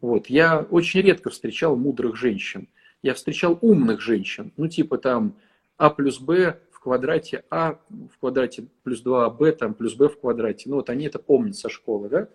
Вот. 0.00 0.28
Я 0.28 0.60
очень 0.60 1.00
редко 1.00 1.30
встречал 1.30 1.76
мудрых 1.76 2.16
женщин. 2.16 2.68
Я 3.02 3.14
встречал 3.14 3.58
умных 3.60 4.00
женщин, 4.00 4.52
ну 4.56 4.68
типа 4.68 4.96
там 4.98 5.34
А 5.76 5.90
плюс 5.90 6.20
Б 6.20 6.60
в 6.70 6.80
квадрате 6.80 7.44
А 7.50 7.78
в 7.88 8.18
квадрате 8.18 8.66
плюс 8.82 9.04
2АБ 9.04 9.52
там 9.52 9.74
плюс 9.74 9.94
Б 9.94 10.08
в 10.08 10.20
квадрате. 10.20 10.68
Ну 10.68 10.76
вот 10.76 10.90
они 10.90 11.06
это 11.06 11.18
помнят 11.18 11.56
со 11.56 11.68
школы, 11.68 12.08
да? 12.08 12.28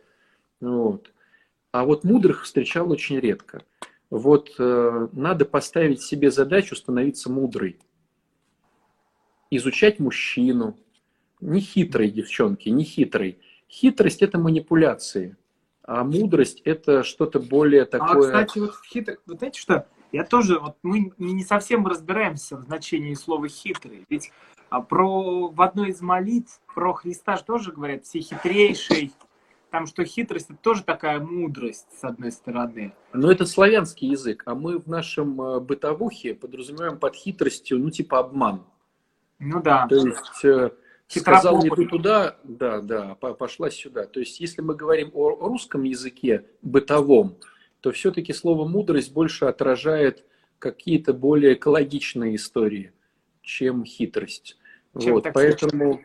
Вот. 0.59 1.11
А 1.71 1.85
вот 1.85 2.03
мудрых 2.03 2.43
встречал 2.43 2.91
очень 2.91 3.19
редко. 3.19 3.63
Вот 4.09 4.55
э, 4.57 5.07
надо 5.11 5.45
поставить 5.45 6.01
себе 6.01 6.31
задачу 6.31 6.75
становиться 6.75 7.29
мудрой. 7.29 7.77
Изучать 9.51 9.99
мужчину. 9.99 10.77
Не 11.39 11.59
хитрой 11.59 12.09
девчонки, 12.09 12.69
не 12.69 12.83
хитрой. 12.83 13.39
Хитрость– 13.69 14.21
это 14.23 14.39
манипуляции, 14.39 15.35
а 15.83 16.03
мудрость– 16.03 16.61
это 16.65 17.03
что-то 17.03 17.39
более 17.39 17.83
а, 17.83 17.85
такое… 17.85 18.29
А, 18.29 18.45
кстати, 18.45 18.59
вот 18.59 18.73
хитрость, 18.89 19.21
вот 19.27 19.37
знаете 19.39 19.59
что, 19.59 19.87
я 20.11 20.23
тоже, 20.23 20.59
вот 20.59 20.77
мы 20.83 21.11
не 21.17 21.43
совсем 21.43 21.85
разбираемся 21.85 22.57
в 22.57 22.63
значении 22.63 23.13
слова 23.13 23.47
«хитрый», 23.47 24.05
ведь 24.09 24.31
а 24.69 24.81
про, 24.81 25.47
в 25.47 25.61
одной 25.61 25.89
из 25.89 26.01
молитв 26.01 26.59
про 26.73 26.93
Христа 26.93 27.37
же 27.37 27.43
тоже 27.43 27.71
говорят 27.71 28.05
«все 28.05 28.19
хитрейший», 28.19 29.13
там 29.71 29.85
что 29.85 30.05
хитрость 30.05 30.49
это 30.49 30.59
тоже 30.59 30.83
такая 30.83 31.19
мудрость, 31.19 31.87
с 31.99 32.03
одной 32.03 32.31
стороны. 32.31 32.93
Но 33.13 33.31
это 33.31 33.45
славянский 33.45 34.09
язык, 34.09 34.43
а 34.45 34.55
мы 34.55 34.79
в 34.79 34.87
нашем 34.87 35.41
э, 35.41 35.59
бытовухе 35.59 36.33
подразумеваем 36.35 36.97
под 36.97 37.15
хитростью, 37.15 37.79
ну, 37.79 37.89
типа 37.89 38.19
обман. 38.19 38.63
Ну 39.39 39.61
да. 39.61 39.85
То 39.87 39.95
есть 39.95 40.45
э, 40.45 40.71
сказал 41.07 41.61
не 41.61 41.69
туда, 41.87 42.37
да, 42.43 42.81
да, 42.81 43.15
пошла 43.15 43.69
сюда. 43.69 44.05
То 44.05 44.19
есть 44.19 44.39
если 44.39 44.61
мы 44.61 44.73
говорим 44.73 45.11
о 45.13 45.31
русском 45.47 45.83
языке 45.83 46.45
бытовом, 46.61 47.35
то 47.81 47.91
все-таки 47.91 48.33
слово 48.33 48.67
мудрость 48.67 49.13
больше 49.13 49.45
отражает 49.45 50.25
какие-то 50.59 51.13
более 51.13 51.53
экологичные 51.53 52.35
истории, 52.35 52.91
чем 53.41 53.85
хитрость. 53.85 54.57
Чем 54.99 55.13
вот, 55.13 55.27
поэтому, 55.33 56.01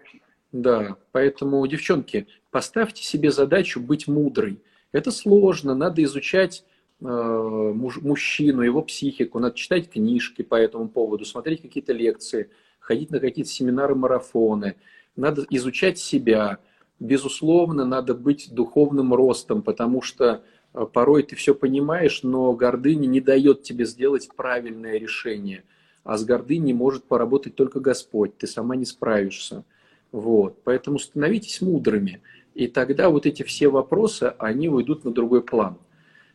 да, 0.52 0.96
поэтому, 1.12 1.66
девчонки, 1.66 2.26
поставьте 2.50 3.02
себе 3.02 3.30
задачу 3.30 3.80
быть 3.80 4.06
мудрой. 4.06 4.60
Это 4.92 5.10
сложно, 5.10 5.74
надо 5.74 6.02
изучать 6.04 6.64
э, 7.00 7.04
муж, 7.04 7.96
мужчину, 8.02 8.60
его 8.60 8.82
психику, 8.82 9.38
надо 9.38 9.56
читать 9.56 9.90
книжки 9.90 10.42
по 10.42 10.56
этому 10.56 10.88
поводу, 10.88 11.24
смотреть 11.24 11.62
какие-то 11.62 11.94
лекции, 11.94 12.50
ходить 12.78 13.10
на 13.10 13.20
какие-то 13.20 13.50
семинары, 13.50 13.94
марафоны. 13.94 14.76
Надо 15.16 15.46
изучать 15.50 15.98
себя. 15.98 16.58
Безусловно, 17.00 17.84
надо 17.84 18.14
быть 18.14 18.52
духовным 18.52 19.14
ростом, 19.14 19.62
потому 19.62 20.02
что 20.02 20.44
порой 20.72 21.22
ты 21.22 21.36
все 21.36 21.54
понимаешь, 21.54 22.22
но 22.22 22.52
гордыня 22.52 23.06
не 23.06 23.20
дает 23.20 23.62
тебе 23.62 23.84
сделать 23.84 24.28
правильное 24.34 24.98
решение. 24.98 25.64
А 26.04 26.16
с 26.16 26.24
гордыней 26.24 26.72
может 26.72 27.04
поработать 27.04 27.54
только 27.54 27.78
Господь, 27.80 28.36
ты 28.36 28.46
сама 28.46 28.76
не 28.76 28.84
справишься. 28.84 29.64
Вот. 30.10 30.58
Поэтому 30.64 30.98
становитесь 30.98 31.60
мудрыми. 31.60 32.22
И 32.54 32.66
тогда 32.66 33.08
вот 33.08 33.26
эти 33.26 33.42
все 33.42 33.68
вопросы, 33.68 34.34
они 34.38 34.68
уйдут 34.68 35.04
на 35.04 35.12
другой 35.12 35.42
план. 35.42 35.78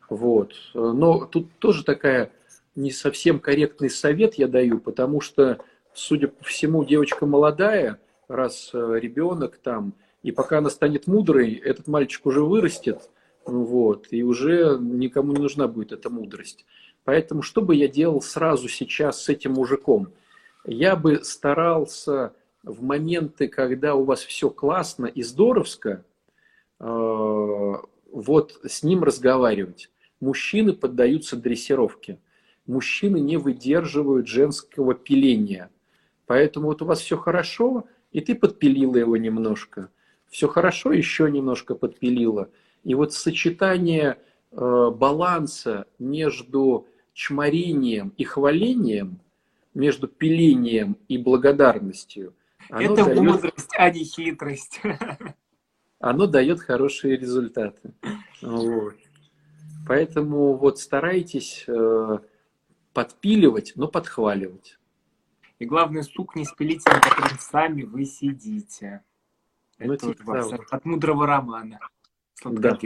Вот. 0.09 0.53
Но 0.73 1.25
тут 1.25 1.51
тоже 1.59 1.83
такая 1.83 2.31
не 2.75 2.91
совсем 2.91 3.39
корректный 3.39 3.89
совет 3.89 4.35
я 4.35 4.47
даю, 4.47 4.79
потому 4.79 5.19
что, 5.19 5.59
судя 5.93 6.27
по 6.27 6.43
всему, 6.45 6.85
девочка 6.85 7.25
молодая, 7.25 7.99
раз 8.27 8.69
э, 8.73 8.99
ребенок 9.01 9.57
там, 9.57 9.93
и 10.21 10.31
пока 10.31 10.59
она 10.59 10.69
станет 10.69 11.07
мудрой, 11.07 11.53
этот 11.53 11.87
мальчик 11.87 12.25
уже 12.25 12.41
вырастет, 12.43 13.09
вот, 13.47 14.07
и 14.11 14.23
уже 14.23 14.77
никому 14.79 15.33
не 15.33 15.39
нужна 15.39 15.67
будет 15.67 15.91
эта 15.91 16.09
мудрость. 16.09 16.65
Поэтому 17.03 17.41
что 17.41 17.61
бы 17.61 17.75
я 17.75 17.87
делал 17.87 18.21
сразу 18.21 18.67
сейчас 18.67 19.23
с 19.23 19.29
этим 19.29 19.53
мужиком? 19.53 20.09
Я 20.65 20.95
бы 20.97 21.23
старался 21.23 22.33
в 22.63 22.83
моменты, 22.83 23.47
когда 23.47 23.95
у 23.95 24.03
вас 24.03 24.21
все 24.21 24.49
классно 24.49 25.05
и 25.05 25.23
здоровско, 25.23 26.03
э, 26.79 27.73
вот 28.11 28.59
с 28.65 28.83
ним 28.83 29.03
разговаривать. 29.03 29.89
Мужчины 30.19 30.73
поддаются 30.73 31.37
дрессировке. 31.37 32.19
Мужчины 32.65 33.19
не 33.19 33.37
выдерживают 33.37 34.27
женского 34.27 34.93
пиления. 34.93 35.69
Поэтому 36.25 36.67
вот 36.67 36.81
у 36.81 36.85
вас 36.85 36.99
все 36.99 37.15
хорошо, 37.15 37.85
и 38.11 38.19
ты 38.19 38.35
подпилила 38.35 38.97
его 38.97 39.15
немножко. 39.15 39.89
Все 40.29 40.47
хорошо, 40.47 40.91
еще 40.91 41.31
немножко 41.31 41.75
подпилила. 41.75 42.49
И 42.87 42.95
вот 42.95 43.11
сочетание 43.11 44.17
э, 44.51 44.91
баланса 44.95 45.87
между 45.99 46.87
чморением 47.11 48.13
и 48.15 48.23
хвалением, 48.23 49.19
между 49.73 50.07
пилением 50.07 50.97
и 51.09 51.17
благодарностью– 51.17 52.33
это 52.69 53.03
дает, 53.03 53.19
мудрость, 53.19 53.75
а 53.77 53.89
не 53.89 54.05
хитрость. 54.05 54.79
Оно 55.99 56.27
дает 56.27 56.61
хорошие 56.61 57.17
результаты. 57.17 57.93
Вот. 58.41 58.95
Поэтому 59.85 60.55
вот 60.55 60.79
старайтесь 60.79 61.65
э, 61.67 62.19
подпиливать, 62.93 63.73
но 63.75 63.89
подхваливать. 63.89 64.79
И 65.59 65.65
главное, 65.65 66.03
сук 66.03 66.37
не 66.37 66.45
спилите, 66.45 66.89
на 66.89 67.01
котором 67.01 67.37
сами 67.37 67.83
вы 67.83 68.05
сидите. 68.05 69.03
Ну, 69.77 69.91
это 69.91 70.13
типа 70.13 70.23
вот 70.25 70.51
вас, 70.51 70.59
от 70.71 70.85
мудрого 70.85 71.27
романа. 71.27 71.79
Да. 72.43 72.77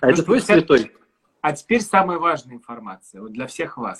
А 0.00 0.10
это 0.10 0.22
твой 0.22 0.40
святой? 0.40 0.92
А 1.40 1.52
теперь 1.52 1.82
самая 1.82 2.18
важная 2.18 2.56
информация 2.56 3.20
вот 3.20 3.32
для 3.32 3.46
всех 3.46 3.76
вас. 3.76 3.98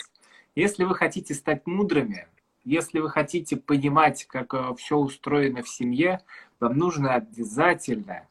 Если 0.55 0.85
вы 0.85 0.95
хотите 0.95 1.35
стать 1.35 1.67
мудрыми, 1.67 2.29
если 2.65 3.01
вы 3.01 3.11
хотите 3.11 3.57
понимать, 3.57 4.25
как 4.27 4.55
э, 4.55 4.75
все 4.79 4.97
устроено 4.97 5.63
в 5.63 5.69
семье, 5.69 6.21
вам 6.61 6.79
нужно 6.79 7.15
обязательно 7.15 8.29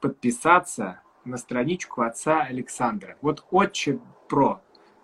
подписаться 0.00 1.00
на 1.24 1.36
страничку 1.36 2.02
отца 2.02 2.42
Александра. 2.42 3.16
Вот 3.22 3.44
Отче 3.50 4.00
Про. 4.28 4.60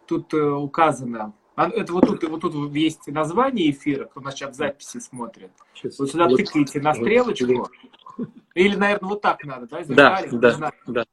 Тут 0.07 0.35
э, 0.35 0.51
указано, 0.51 1.35
а, 1.57 1.69
это 1.69 1.93
вот 1.93 2.07
тут, 2.07 2.25
вот 2.25 2.41
тут 2.41 2.75
есть 2.75 3.07
название 3.07 3.71
эфира, 3.71 4.07
кто 4.07 4.21
нас 4.21 4.35
сейчас 4.35 4.53
в 4.53 4.55
записи 4.55 4.99
смотрит. 4.99 5.53
Сейчас, 5.75 5.99
вот 5.99 6.11
сюда 6.11 6.29
вот, 6.29 6.37
тыкаете 6.37 6.81
на 6.81 6.95
стрелочку. 6.95 7.55
Вот. 7.55 7.71
Или, 8.55 8.77
наверное, 8.77 9.09
вот 9.11 9.23
так 9.23 9.45
надо, 9.45 9.67
да? 9.67 9.85
Да, 9.85 10.23
да, 10.31 10.73
да. 10.87 11.05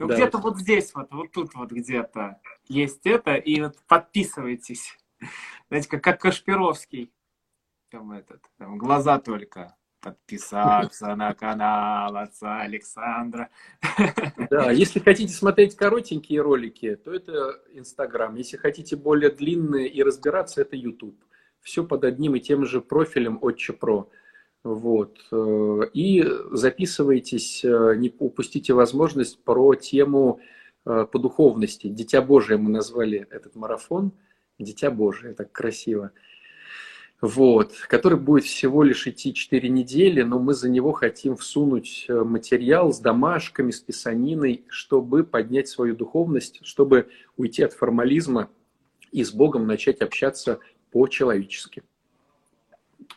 Ну, 0.00 0.06
да. 0.06 0.14
где-то 0.14 0.38
вот 0.38 0.58
здесь, 0.58 0.94
вот, 0.94 1.10
вот 1.10 1.32
тут 1.32 1.54
вот 1.54 1.72
где-то 1.72 2.40
есть 2.68 3.00
это, 3.04 3.34
и 3.34 3.60
вот 3.60 3.76
подписывайтесь. 3.88 4.96
Знаете, 5.68 5.88
как, 5.88 6.04
как 6.04 6.20
Кашпировский. 6.20 7.12
Там 7.90 8.12
этот, 8.12 8.42
там 8.58 8.78
глаза 8.78 9.18
только. 9.18 9.74
Подписаться 10.00 11.16
на 11.16 11.34
канал 11.34 12.16
отца 12.16 12.60
Александра. 12.60 13.50
Да, 14.50 14.70
если 14.70 15.00
хотите 15.00 15.32
смотреть 15.32 15.74
коротенькие 15.74 16.40
ролики, 16.40 16.94
то 16.94 17.12
это 17.12 17.60
Инстаграм. 17.72 18.34
Если 18.36 18.56
хотите 18.56 18.94
более 18.94 19.30
длинные 19.30 19.88
и 19.88 20.02
разбираться, 20.02 20.60
это 20.60 20.76
YouTube. 20.76 21.18
Все 21.60 21.84
под 21.84 22.04
одним 22.04 22.36
и 22.36 22.40
тем 22.40 22.64
же 22.64 22.80
профилем 22.80 23.38
Отче 23.42 23.72
Про. 23.72 24.08
Вот. 24.64 25.18
И 25.94 26.24
записывайтесь, 26.50 27.62
не 27.64 28.12
упустите 28.18 28.74
возможность 28.74 29.42
про 29.44 29.74
тему 29.74 30.40
э, 30.84 31.06
по 31.10 31.18
духовности. 31.18 31.86
Дитя 31.86 32.20
Божие 32.22 32.58
мы 32.58 32.70
назвали 32.70 33.26
этот 33.30 33.54
марафон– 33.54 34.12
Дитя 34.58 34.90
Божие, 34.90 35.34
так 35.34 35.52
красиво. 35.52 36.10
Вот, 37.20 37.72
который 37.88 38.18
будет 38.18 38.44
всего 38.44 38.84
лишь 38.84 39.06
идти 39.08 39.34
4 39.34 39.68
недели, 39.68 40.22
но 40.22 40.38
мы 40.38 40.54
за 40.54 40.68
него 40.68 40.92
хотим 40.92 41.36
всунуть 41.36 42.06
э, 42.08 42.14
материал 42.22 42.92
с 42.92 43.00
домашками, 43.00 43.72
с 43.72 43.80
писаниной, 43.80 44.64
чтобы 44.68 45.24
поднять 45.24 45.66
свою 45.66 45.96
духовность, 45.96 46.60
чтобы 46.62 47.08
уйти 47.36 47.64
от 47.64 47.72
формализма 47.72 48.50
и 49.10 49.24
с 49.24 49.32
Богом 49.32 49.66
начать 49.66 50.00
общаться 50.00 50.60
по-человечески. 50.92 51.82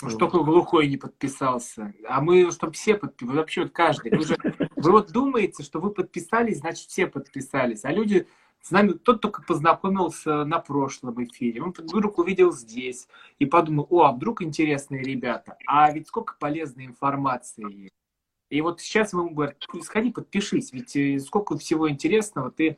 Уж 0.04 0.16
только 0.16 0.40
глухой 0.40 0.88
не 0.88 0.98
подписался. 0.98 1.94
А 2.08 2.22
мы, 2.22 2.52
чтобы 2.52 2.74
все 2.74 2.96
подписались, 2.96 3.38
вообще 3.38 3.64
вот 3.64 3.72
каждый. 3.72 4.16
Вы, 4.16 4.26
же, 4.26 4.38
вы 4.76 4.92
вот 4.92 5.12
думаете, 5.12 5.64
что 5.64 5.80
вы 5.80 5.92
подписались, 5.92 6.60
значит 6.60 6.88
все 6.88 7.08
подписались. 7.08 7.86
А 7.86 7.92
люди 7.92 8.28
с 8.62 8.72
нами 8.72 8.94
тот 8.94 9.22
только 9.22 9.42
познакомился 9.42 10.46
на 10.46 10.60
прошлом 10.60 11.24
эфире. 11.24 11.64
Он 11.64 11.74
вдруг 11.78 12.20
увидел 12.20 12.52
здесь 12.52 13.08
и 13.40 13.46
подумал, 13.46 13.88
о, 13.90 14.04
а 14.04 14.12
вдруг 14.12 14.42
интересные 14.42 15.04
ребята. 15.04 15.58
А 15.66 15.92
ведь 15.92 16.08
сколько 16.08 16.36
полезной 16.40 16.86
информации 16.86 17.84
есть. 17.84 17.94
И 18.50 18.60
вот 18.60 18.82
сейчас 18.82 19.14
мы 19.14 19.22
ему 19.22 19.34
говорим, 19.34 19.56
сходи, 19.82 20.12
подпишись, 20.12 20.74
ведь 20.74 20.96
э, 20.98 21.20
сколько 21.20 21.58
всего 21.58 21.90
интересного 21.90 22.52
ты 22.52 22.78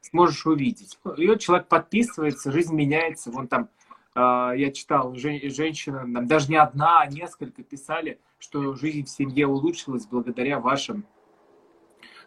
сможешь 0.00 0.44
увидеть. 0.46 0.98
И 1.16 1.28
вот 1.28 1.40
человек 1.40 1.68
подписывается, 1.68 2.50
жизнь 2.50 2.74
меняется. 2.74 3.30
Вон 3.30 3.46
там, 3.46 3.68
я 4.14 4.70
читал, 4.72 5.14
женщина, 5.14 6.04
даже 6.26 6.48
не 6.50 6.56
одна, 6.56 7.00
а 7.00 7.06
несколько 7.06 7.62
писали, 7.62 8.20
что 8.38 8.74
жизнь 8.74 9.04
в 9.04 9.08
семье 9.08 9.46
улучшилась 9.46 10.06
благодаря 10.06 10.58
вашим 10.58 11.06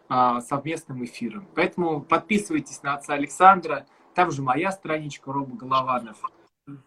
а, 0.08 0.40
совместным 0.40 1.04
эфиром. 1.04 1.46
Поэтому 1.54 2.00
подписывайтесь 2.00 2.82
на 2.82 2.94
отца 2.94 3.14
Александра. 3.14 3.86
Там 4.14 4.30
же 4.30 4.40
моя 4.40 4.70
страничка 4.70 5.32
Рома 5.32 5.56
Голованов. 5.56 6.20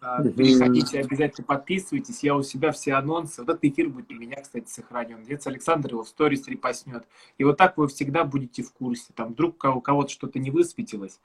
А, 0.00 0.22
переходите, 0.22 1.00
обязательно 1.00 1.46
подписывайтесь. 1.46 2.22
Я 2.22 2.34
у 2.34 2.42
себя 2.42 2.72
все 2.72 2.94
анонсы. 2.94 3.42
Вот 3.42 3.50
этот 3.50 3.64
эфир 3.64 3.88
будет 3.88 4.10
у 4.10 4.14
меня, 4.14 4.40
кстати, 4.40 4.68
сохранен. 4.68 5.20
Отец 5.22 5.46
Александр 5.46 5.90
его 5.90 6.04
в 6.04 6.08
сторис 6.08 6.48
репостнет. 6.48 7.06
И 7.36 7.44
вот 7.44 7.58
так 7.58 7.76
вы 7.76 7.88
всегда 7.88 8.24
будете 8.24 8.62
в 8.62 8.72
курсе. 8.72 9.12
Там 9.14 9.32
вдруг 9.32 9.62
у 9.64 9.80
кого-то 9.80 10.10
что-то 10.10 10.38
не 10.38 10.50
высветилось, 10.50 11.20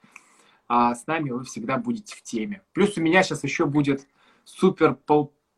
а 0.68 0.94
с 0.94 1.06
нами 1.06 1.30
вы 1.30 1.44
всегда 1.44 1.78
будете 1.78 2.14
в 2.16 2.22
теме. 2.22 2.62
Плюс 2.72 2.96
у 2.96 3.00
меня 3.00 3.22
сейчас 3.22 3.44
еще 3.44 3.66
будет 3.66 4.06
супер 4.44 4.98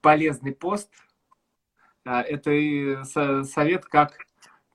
полезный 0.00 0.52
пост. 0.52 0.90
А, 2.04 2.22
это 2.22 3.04
совет, 3.44 3.84
как 3.86 4.26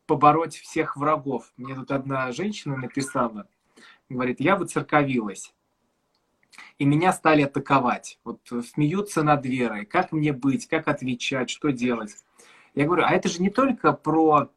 побороть 0.06 0.56
всех 0.56 0.98
врагов. 0.98 1.52
Мне 1.58 1.76
тут 1.76 1.92
одна 1.92 2.32
женщина 2.32 2.78
написала, 2.78 3.48
говорит, 4.10 4.40
я 4.40 4.56
выцерковилась, 4.56 5.54
и 6.78 6.86
меня 6.86 7.14
стали 7.14 7.44
атаковать. 7.44 8.20
Вот 8.24 8.42
смеются 8.74 9.24
над 9.24 9.46
верой, 9.46 9.86
как 9.86 10.12
мне 10.12 10.34
быть, 10.34 10.68
как 10.68 10.88
отвечать, 10.88 11.50
что 11.50 11.72
делать. 11.72 12.16
Я 12.76 12.86
говорю, 12.86 13.04
а 13.06 13.12
это 13.12 13.30
же 13.30 13.42
не 13.42 13.50
только 13.50 13.94
про 13.94 14.50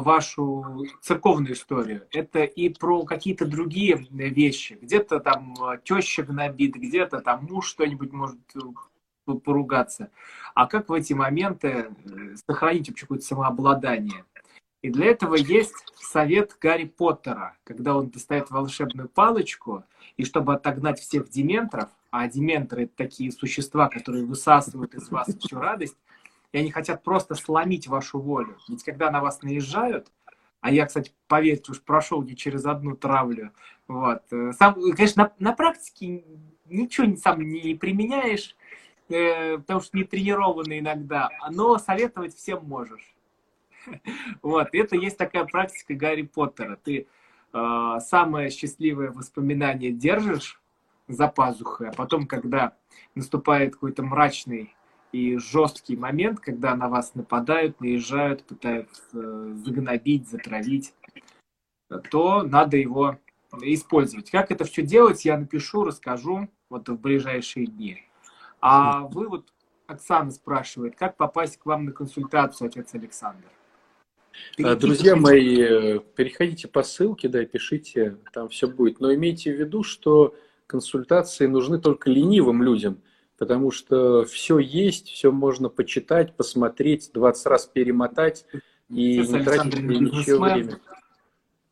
вашу 0.00 0.86
церковную 1.00 1.54
историю, 1.54 2.06
это 2.12 2.44
и 2.44 2.68
про 2.68 3.04
какие-то 3.04 3.46
другие 3.46 4.06
вещи. 4.10 4.78
Где-то 4.80 5.20
там 5.20 5.54
теща 5.84 6.22
гнобит, 6.22 6.74
где-то 6.74 7.20
там 7.20 7.44
муж 7.44 7.66
что-нибудь 7.68 8.12
может 8.12 8.38
поругаться, 9.44 10.10
а 10.54 10.66
как 10.66 10.88
в 10.88 10.92
эти 10.92 11.12
моменты 11.12 11.68
э, 11.68 12.34
сохранить 12.46 12.88
вообще 12.88 13.02
какое-то 13.02 13.24
самообладание. 13.24 14.24
И 14.82 14.90
для 14.90 15.06
этого 15.06 15.36
есть 15.36 15.76
совет 16.00 16.56
Гарри 16.60 16.86
Поттера, 16.86 17.56
когда 17.62 17.96
он 17.96 18.10
достает 18.10 18.50
волшебную 18.50 19.08
палочку, 19.08 19.84
и 20.16 20.24
чтобы 20.24 20.54
отогнать 20.54 20.98
всех 20.98 21.30
дементоров, 21.30 21.88
а 22.10 22.26
дементоры 22.28 22.84
это 22.84 22.92
такие 22.96 23.30
существа, 23.30 23.88
которые 23.88 24.24
высасывают 24.24 24.94
из 24.94 25.08
вас 25.08 25.28
всю 25.38 25.58
радость, 25.58 25.96
и 26.52 26.58
они 26.58 26.70
хотят 26.70 27.02
просто 27.02 27.34
сломить 27.34 27.88
вашу 27.88 28.20
волю. 28.20 28.58
Ведь 28.68 28.84
когда 28.84 29.10
на 29.10 29.20
вас 29.20 29.42
наезжают, 29.42 30.12
а 30.60 30.70
я, 30.70 30.86
кстати, 30.86 31.12
поверьте, 31.26 31.72
уж 31.72 31.82
прошел 31.82 32.22
не 32.22 32.36
через 32.36 32.64
одну 32.66 32.94
травлю. 32.94 33.52
Вот. 33.88 34.22
Э, 34.30 34.52
сам, 34.52 34.74
конечно, 34.92 35.24
на, 35.38 35.50
на 35.50 35.56
практике 35.56 36.22
ничего 36.66 37.16
сам 37.16 37.40
не 37.40 37.74
применяешь, 37.74 38.54
э, 39.08 39.58
потому 39.58 39.80
что 39.80 39.96
не 39.96 40.04
тренированный 40.04 40.78
иногда, 40.78 41.30
но 41.50 41.78
советовать 41.78 42.34
всем 42.34 42.64
можешь. 42.64 43.14
Вот, 44.42 44.68
это 44.72 44.94
есть 44.94 45.18
такая 45.18 45.44
практика 45.44 45.94
Гарри 45.94 46.22
Поттера. 46.22 46.76
Ты 46.76 47.08
э, 47.52 47.96
самое 48.00 48.50
счастливое 48.50 49.10
воспоминание 49.10 49.90
держишь 49.90 50.60
за 51.08 51.26
пазухой, 51.26 51.88
а 51.88 51.92
потом, 51.92 52.28
когда 52.28 52.76
наступает 53.16 53.74
какой-то 53.74 54.04
мрачный 54.04 54.76
и 55.12 55.36
жесткий 55.36 55.96
момент, 55.96 56.40
когда 56.40 56.74
на 56.74 56.88
вас 56.88 57.14
нападают, 57.14 57.80
наезжают, 57.80 58.44
пытаются 58.44 59.02
э, 59.12 59.54
загнобить, 59.64 60.28
затравить, 60.28 60.94
то 62.10 62.42
надо 62.42 62.78
его 62.78 63.18
использовать. 63.60 64.30
Как 64.30 64.50
это 64.50 64.64
все 64.64 64.82
делать, 64.82 65.24
я 65.24 65.36
напишу, 65.36 65.84
расскажу 65.84 66.48
вот 66.70 66.88
в 66.88 66.98
ближайшие 66.98 67.66
дни. 67.66 68.02
А 68.60 69.00
вы 69.00 69.28
вот, 69.28 69.52
Оксана 69.86 70.30
спрашивает, 70.30 70.96
как 70.96 71.16
попасть 71.16 71.58
к 71.58 71.66
вам 71.66 71.84
на 71.84 71.92
консультацию, 71.92 72.68
отец 72.68 72.94
Александр? 72.94 73.44
Перейдите, 74.56 74.80
Друзья 74.80 75.16
мои, 75.16 75.60
э, 75.60 75.98
переходите 76.16 76.68
по 76.68 76.82
ссылке, 76.82 77.28
да, 77.28 77.44
пишите, 77.44 78.16
там 78.32 78.48
все 78.48 78.66
будет. 78.66 79.00
Но 79.00 79.12
имейте 79.12 79.54
в 79.54 79.58
виду, 79.58 79.82
что 79.82 80.34
консультации 80.66 81.46
нужны 81.46 81.78
только 81.78 82.08
ленивым 82.08 82.62
людям, 82.62 83.02
потому 83.38 83.70
что 83.70 84.24
все 84.24 84.58
есть, 84.58 85.08
все 85.08 85.32
можно 85.32 85.68
почитать, 85.68 86.36
посмотреть, 86.36 87.10
20 87.12 87.46
раз 87.46 87.66
перемотать 87.66 88.46
и 88.88 89.20
Отец 89.20 89.30
не 89.30 89.42
тратить 89.42 89.82
ничего 89.82 90.44
времени. 90.44 90.76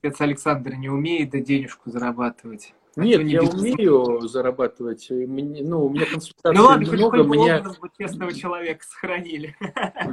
Отец 0.02 0.20
Александр 0.20 0.74
не 0.74 0.88
умеет 0.88 1.30
да 1.30 1.40
денежку 1.40 1.90
зарабатывать. 1.90 2.74
А 2.96 3.00
Нет, 3.00 3.22
я 3.22 3.42
умею 3.42 4.20
зарабатывать. 4.22 5.06
Ну, 5.10 5.86
у 5.86 5.90
меня 5.90 6.06
консультации 6.06 6.56
ну, 6.56 6.64
ладно, 6.64 6.92
много. 6.92 7.22
Меня... 7.22 7.64
честного 7.96 8.32
человека 8.32 8.84
сохранили. 8.84 9.56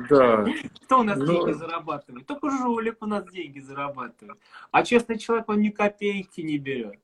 Да. 0.10 0.46
Кто 0.86 1.00
у 1.00 1.04
нас 1.04 1.18
Но... 1.18 1.26
деньги 1.26 1.54
зарабатывает? 1.54 2.28
Только 2.28 2.52
жулик 2.52 2.98
у 3.02 3.08
нас 3.08 3.26
деньги 3.32 3.60
зарабатывает. 3.60 4.38
А 4.72 4.84
честный 4.84 5.18
человек, 5.18 5.50
он 5.50 5.62
ни 5.62 5.70
копейки 5.70 6.42
не 6.42 6.60
берет. 6.60 7.00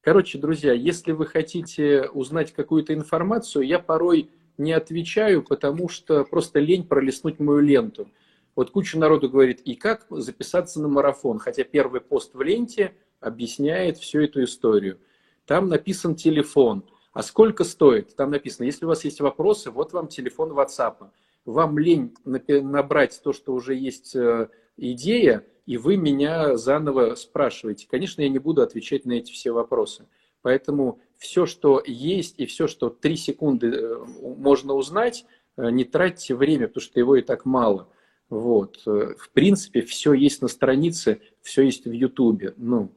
Короче, 0.00 0.38
друзья, 0.38 0.72
если 0.72 1.12
вы 1.12 1.26
хотите 1.26 2.08
узнать 2.12 2.52
какую-то 2.52 2.94
информацию, 2.94 3.66
я 3.66 3.78
порой 3.78 4.30
не 4.58 4.72
отвечаю, 4.72 5.42
потому 5.42 5.88
что 5.88 6.24
просто 6.24 6.58
лень 6.58 6.86
пролистнуть 6.86 7.38
мою 7.38 7.60
ленту. 7.60 8.10
Вот 8.56 8.70
куча 8.70 8.98
народу 8.98 9.28
говорит, 9.28 9.60
и 9.60 9.74
как 9.74 10.06
записаться 10.10 10.80
на 10.80 10.88
марафон? 10.88 11.38
Хотя 11.38 11.64
первый 11.64 12.00
пост 12.00 12.34
в 12.34 12.42
ленте– 12.42 12.94
объясняет 13.20 13.98
всю 13.98 14.22
эту 14.22 14.42
историю. 14.42 14.98
Там 15.46 15.68
написан 15.68 16.16
телефон. 16.16 16.84
А 17.12 17.22
сколько 17.22 17.64
стоит? 17.64 18.14
Там 18.16 18.30
написано, 18.30 18.64
если 18.64 18.84
у 18.84 18.88
вас 18.88 19.04
есть 19.04 19.20
вопросы, 19.20 19.70
вот 19.70 19.92
вам 19.92 20.08
телефон 20.08 20.52
WhatsApp. 20.52 21.10
Вам 21.44 21.78
лень 21.78 22.14
набрать 22.24 23.20
то, 23.22 23.32
что 23.32 23.52
уже 23.52 23.74
есть 23.74 24.14
э, 24.14 24.48
идея, 24.76 25.44
и 25.70 25.76
вы 25.76 25.96
меня 25.96 26.56
заново 26.56 27.14
спрашиваете. 27.14 27.86
Конечно, 27.88 28.22
я 28.22 28.28
не 28.28 28.40
буду 28.40 28.60
отвечать 28.60 29.04
на 29.04 29.12
эти 29.12 29.30
все 29.30 29.52
вопросы. 29.52 30.08
Поэтому 30.42 30.98
все, 31.16 31.46
что 31.46 31.80
есть, 31.86 32.40
и 32.40 32.46
все, 32.46 32.66
что 32.66 32.90
три 32.90 33.14
секунды 33.14 33.68
э, 33.68 34.04
можно 34.36 34.74
узнать, 34.74 35.26
э, 35.56 35.70
не 35.70 35.84
тратьте 35.84 36.34
время, 36.34 36.66
потому 36.66 36.82
что 36.82 36.98
его 36.98 37.14
и 37.14 37.22
так 37.22 37.44
мало. 37.44 37.88
Вот. 38.30 38.82
В 38.84 39.30
принципе, 39.32 39.82
все 39.82 40.12
есть 40.12 40.42
на 40.42 40.48
странице, 40.48 41.20
все 41.40 41.62
есть 41.62 41.84
в 41.84 41.92
Ютубе. 41.92 42.52
Ну, 42.56 42.90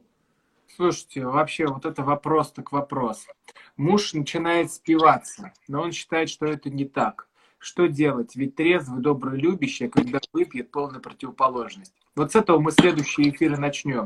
Слушайте, 0.74 1.26
вообще 1.26 1.68
вот 1.68 1.86
это 1.86 2.02
вопрос 2.02 2.50
так 2.50 2.72
вопрос. 2.72 3.24
Муж 3.76 4.14
начинает 4.14 4.72
спиваться, 4.72 5.52
но 5.68 5.80
он 5.80 5.92
считает, 5.92 6.28
что 6.28 6.46
это 6.46 6.70
не 6.70 6.86
так. 6.86 7.28
Что 7.64 7.86
делать? 7.86 8.36
Ведь 8.36 8.56
трезвый, 8.56 9.00
добрый, 9.00 9.40
любящий, 9.40 9.86
а 9.86 9.88
когда 9.88 10.18
выпьет, 10.34 10.70
полная 10.70 11.00
противоположность. 11.00 11.94
Вот 12.14 12.32
с 12.32 12.36
этого 12.36 12.58
мы 12.58 12.72
следующие 12.72 13.30
эфиры 13.30 13.56
начнем. 13.56 14.04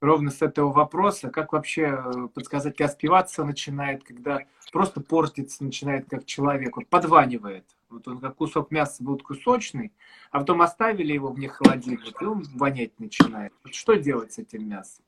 Ровно 0.00 0.32
с 0.32 0.42
этого 0.42 0.72
вопроса, 0.72 1.30
как 1.30 1.52
вообще 1.52 1.96
э, 1.96 2.28
подсказать, 2.34 2.76
когда 2.76 2.92
спиваться 2.92 3.44
начинает, 3.44 4.02
когда 4.02 4.40
просто 4.72 5.00
портится 5.00 5.62
начинает 5.62 6.10
как 6.10 6.24
человек, 6.24 6.76
вот 6.76 6.88
подванивает. 6.88 7.64
Вот 7.88 8.08
он 8.08 8.18
как 8.18 8.34
кусок 8.34 8.72
мяса 8.72 9.04
был 9.04 9.16
кусочный, 9.18 9.92
а 10.32 10.40
потом 10.40 10.60
оставили 10.60 11.12
его 11.12 11.30
вне 11.30 11.48
холодильника, 11.48 12.24
и 12.24 12.26
он 12.26 12.42
вонять 12.54 12.98
начинает. 12.98 13.52
Вот 13.62 13.74
что 13.74 13.94
делать 13.94 14.32
с 14.32 14.38
этим 14.38 14.68
мясом? 14.68 15.04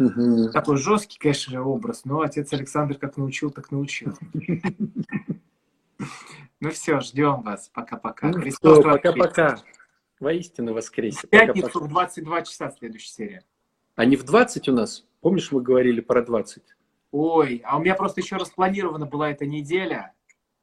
Угу. 0.00 0.50
Такой 0.52 0.76
жесткий, 0.76 1.20
конечно, 1.20 1.62
образ, 1.62 2.04
но 2.04 2.22
отец 2.22 2.52
Александр 2.52 2.96
как 2.96 3.16
научил, 3.16 3.52
так 3.52 3.70
научил. 3.70 4.12
Ну 6.60 6.70
все, 6.70 7.00
ждем 7.00 7.42
вас. 7.42 7.70
Пока-пока. 7.74 8.28
Ну, 8.28 8.34
Христос 8.34 8.84
пока-пока. 8.84 9.58
Воистину 10.20 10.74
воскресе. 10.74 11.26
В 11.26 11.28
пятницу 11.28 11.66
пока, 11.66 11.80
пока. 11.80 11.86
в 11.86 11.88
22 11.88 12.42
часа 12.42 12.70
следующая 12.70 13.10
серия. 13.10 13.44
А 13.96 14.04
не 14.04 14.14
в 14.14 14.22
20 14.22 14.68
у 14.68 14.72
нас? 14.72 15.04
Помнишь, 15.20 15.50
мы 15.50 15.60
говорили 15.60 16.00
про 16.00 16.22
20? 16.22 16.62
Ой, 17.10 17.62
а 17.64 17.76
у 17.76 17.80
меня 17.80 17.96
просто 17.96 18.20
еще 18.20 18.36
распланирована 18.36 19.06
была 19.06 19.30
эта 19.30 19.44
неделя. 19.44 20.14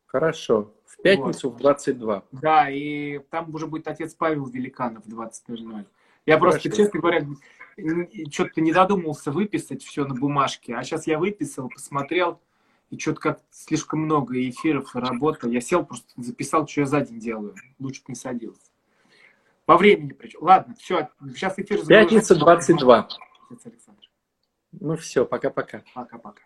Хорошо. 0.05 0.73
В 0.85 1.01
пятницу 1.01 1.49
вот. 1.49 1.59
в 1.59 1.61
22. 1.61 2.23
Да, 2.31 2.69
и 2.69 3.19
там 3.29 3.53
уже 3.53 3.67
будет 3.67 3.87
отец 3.87 4.15
Павел 4.15 4.45
Великанов 4.47 5.05
в 5.05 5.09
20.00. 5.09 5.85
Я 6.25 6.37
просто, 6.37 6.61
Хорошо. 6.61 6.77
честно 6.81 6.99
говоря, 6.99 7.27
что-то 8.31 8.61
не 8.61 8.71
додумался 8.71 9.31
выписать 9.31 9.83
все 9.83 10.05
на 10.05 10.15
бумажке, 10.15 10.75
а 10.75 10.83
сейчас 10.83 11.07
я 11.07 11.19
выписал, 11.19 11.69
посмотрел, 11.69 12.39
и 12.89 12.97
что-то 12.97 13.21
как 13.21 13.41
слишком 13.51 14.01
много 14.01 14.37
эфиров 14.49 14.95
и 14.95 14.99
работы. 14.99 15.49
Я 15.49 15.61
сел, 15.61 15.85
просто 15.85 16.07
записал, 16.17 16.67
что 16.67 16.81
я 16.81 16.87
за 16.87 17.01
день 17.01 17.19
делаю. 17.19 17.55
Лучше 17.79 18.01
бы 18.01 18.05
не 18.09 18.15
садился. 18.15 18.71
По 19.65 19.77
времени 19.77 20.13
причем. 20.13 20.39
Ладно, 20.41 20.75
все, 20.79 21.09
сейчас 21.29 21.59
эфир 21.59 21.85
Пятница 21.85 22.35
22. 22.35 23.07
Ну 24.71 24.95
все, 24.97 25.25
пока-пока. 25.25 25.83
Пока-пока. 25.93 26.41